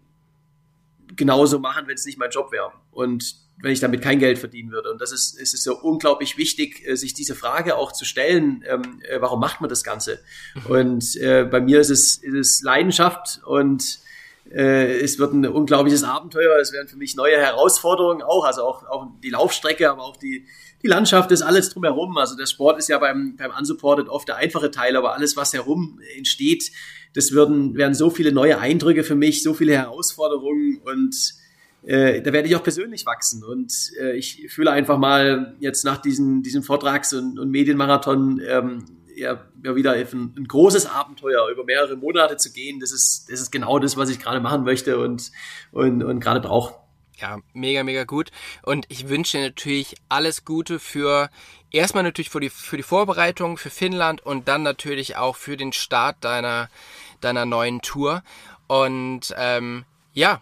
genauso 1.17 1.59
machen, 1.59 1.87
wenn 1.87 1.95
es 1.95 2.07
nicht 2.07 2.19
mein 2.19 2.31
Job 2.31 2.53
wäre. 2.53 2.73
Und 2.91 3.37
wenn 3.63 3.73
ich 3.73 3.81
damit 3.81 4.03
kein 4.03 4.19
Geld 4.19 4.39
verdienen 4.39 4.73
würde. 4.73 4.91
Und 4.91 5.01
das 5.01 5.13
ist, 5.13 5.39
ist 5.39 5.55
es 5.55 5.63
so 5.63 5.79
unglaublich 5.79 6.37
wichtig, 6.37 6.87
äh, 6.87 6.97
sich 6.97 7.15
diese 7.15 7.35
Frage 7.35 7.77
auch 7.77 7.93
zu 7.93 8.05
stellen, 8.05 8.65
ähm, 8.69 9.01
äh, 9.09 9.21
warum 9.21 9.41
macht 9.41 9.61
man 9.61 9.71
das 9.71 9.85
Ganze? 9.85 10.19
Mhm. 10.55 10.71
Und 10.71 11.17
äh, 11.17 11.45
bei 11.45 11.61
mir 11.61 11.81
ist 11.81 11.91
es, 11.91 12.17
ist 12.17 12.35
es 12.35 12.63
Leidenschaft 12.63 13.41
und 13.45 14.01
äh, 14.55 15.01
es 15.01 15.19
wird 15.19 15.33
ein 15.33 15.47
unglaubliches 15.47 16.05
Abenteuer. 16.05 16.59
Es 16.61 16.73
werden 16.73 16.89
für 16.89 16.97
mich 16.97 17.17
neue 17.17 17.37
Herausforderungen 17.37 18.23
auch, 18.23 18.45
also 18.45 18.63
auch, 18.63 18.87
auch 18.89 19.07
die 19.23 19.31
Laufstrecke, 19.31 19.91
aber 19.91 20.03
auch 20.03 20.17
die, 20.17 20.47
die 20.83 20.89
Landschaft 20.89 21.31
ist 21.31 21.43
alles 21.43 21.71
drumherum. 21.71 22.17
Also 22.19 22.37
der 22.37 22.47
Sport 22.47 22.79
ist 22.79 22.89
ja 22.89 22.99
beim, 22.99 23.37
beim 23.37 23.51
Unsupported 23.59 24.09
oft 24.09 24.29
der 24.29 24.37
einfache 24.37 24.71
Teil, 24.71 24.97
aber 24.97 25.15
alles, 25.15 25.37
was 25.37 25.53
herum 25.53 26.01
entsteht, 26.17 26.71
das 27.15 27.33
würden, 27.33 27.77
werden 27.77 27.95
so 27.95 28.11
viele 28.11 28.33
neue 28.33 28.59
Eindrücke 28.59 29.05
für 29.05 29.15
mich, 29.15 29.43
so 29.43 29.55
viele 29.55 29.77
Herausforderungen 29.77 30.81
und 30.85 31.35
äh, 31.85 32.23
da 32.23 32.33
werde 32.33 32.49
ich 32.49 32.57
auch 32.57 32.63
persönlich 32.63 33.07
wachsen. 33.07 33.43
Und 33.45 33.73
äh, 34.01 34.17
ich 34.17 34.47
fühle 34.49 34.71
einfach 34.71 34.99
mal 34.99 35.57
jetzt 35.59 35.85
nach 35.85 35.99
diesem, 35.99 36.43
diesem 36.43 36.63
Vortrags- 36.63 37.13
und, 37.13 37.39
und 37.39 37.51
Medienmarathon 37.51 38.41
ähm, 38.47 38.85
ja, 39.17 39.45
ja 39.65 39.75
wieder 39.75 39.93
ein, 39.93 40.35
ein, 40.37 40.47
großes 40.49 40.87
Abenteuer 40.87 41.49
über 41.49 41.65
mehrere 41.65 41.97
Monate 41.97 42.37
zu 42.37 42.53
gehen. 42.53 42.81
Das 42.81 42.93
ist, 42.93 43.27
das 43.31 43.41
ist 43.41 43.51
genau 43.51 43.79
das, 43.79 43.97
was 43.97 44.11
ich 44.11 44.19
gerade 44.19 44.41
machen 44.41 44.65
möchte 44.65 44.99
und, 44.99 45.31
und, 45.71 46.03
und 46.03 46.21
gerade 46.21 46.41
brauche. 46.41 46.75
Ja, 47.19 47.39
mega, 47.53 47.85
mega 47.85 48.05
gut. 48.05 48.31
Und 48.63 48.87
ich 48.89 49.09
wünsche 49.09 49.39
natürlich 49.39 49.95
alles 50.09 50.45
Gute 50.45 50.79
für 50.79 51.31
erstmal 51.71 52.03
natürlich 52.03 52.31
für 52.31 52.41
die, 52.41 52.51
für 52.51 52.77
die 52.77 52.83
Vorbereitung 52.83 53.59
für 53.59 53.71
Finnland 53.71 54.25
und 54.25 54.49
dann 54.49 54.63
natürlich 54.63 55.17
auch 55.17 55.37
für 55.37 55.57
den 55.57 55.73
Start 55.73 56.17
deiner, 56.21 56.69
deiner 57.21 57.47
neuen 57.47 57.81
Tour. 57.81 58.23
Und 58.67 59.35
ähm, 59.37 59.85
ja, 60.15 60.41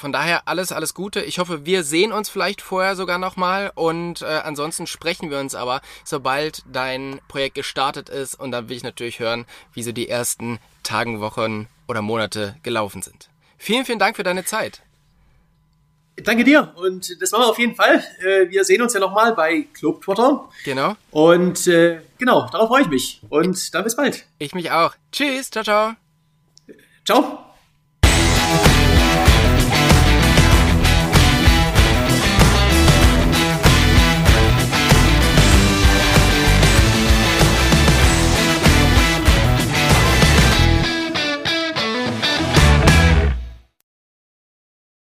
von 0.00 0.12
daher 0.12 0.48
alles, 0.48 0.72
alles 0.72 0.94
Gute. 0.94 1.20
Ich 1.20 1.38
hoffe, 1.38 1.66
wir 1.66 1.84
sehen 1.84 2.10
uns 2.10 2.30
vielleicht 2.30 2.62
vorher 2.62 2.96
sogar 2.96 3.18
nochmal 3.18 3.70
und 3.74 4.22
äh, 4.22 4.24
ansonsten 4.24 4.86
sprechen 4.86 5.30
wir 5.30 5.38
uns 5.38 5.54
aber, 5.54 5.82
sobald 6.04 6.62
dein 6.72 7.20
Projekt 7.28 7.54
gestartet 7.54 8.08
ist 8.08 8.34
und 8.34 8.50
dann 8.50 8.68
will 8.68 8.76
ich 8.78 8.82
natürlich 8.82 9.20
hören, 9.20 9.44
wie 9.74 9.82
so 9.82 9.92
die 9.92 10.08
ersten 10.08 10.58
Tagen, 10.82 11.20
Wochen 11.20 11.68
oder 11.86 12.00
Monate 12.00 12.56
gelaufen 12.62 13.02
sind. 13.02 13.28
Vielen, 13.58 13.84
vielen 13.84 13.98
Dank 13.98 14.16
für 14.16 14.22
deine 14.22 14.44
Zeit. 14.44 14.80
Danke 16.16 16.44
dir 16.44 16.72
und 16.76 17.20
das 17.20 17.30
machen 17.32 17.42
wir 17.42 17.48
auf 17.48 17.58
jeden 17.58 17.74
Fall. 17.74 18.02
Äh, 18.20 18.48
wir 18.48 18.64
sehen 18.64 18.80
uns 18.80 18.94
ja 18.94 19.00
nochmal 19.00 19.34
bei 19.34 19.66
Club 19.74 20.02
Twitter. 20.02 20.48
Genau. 20.64 20.96
Und 21.10 21.66
äh, 21.66 22.00
genau, 22.18 22.48
darauf 22.50 22.68
freue 22.68 22.82
ich 22.82 22.88
mich. 22.88 23.20
Und 23.28 23.74
dann 23.74 23.84
bis 23.84 23.96
bald. 23.96 24.24
Ich 24.38 24.54
mich 24.54 24.70
auch. 24.70 24.94
Tschüss, 25.12 25.50
ciao, 25.50 25.62
ciao. 25.62 25.94
Ciao. 27.04 27.49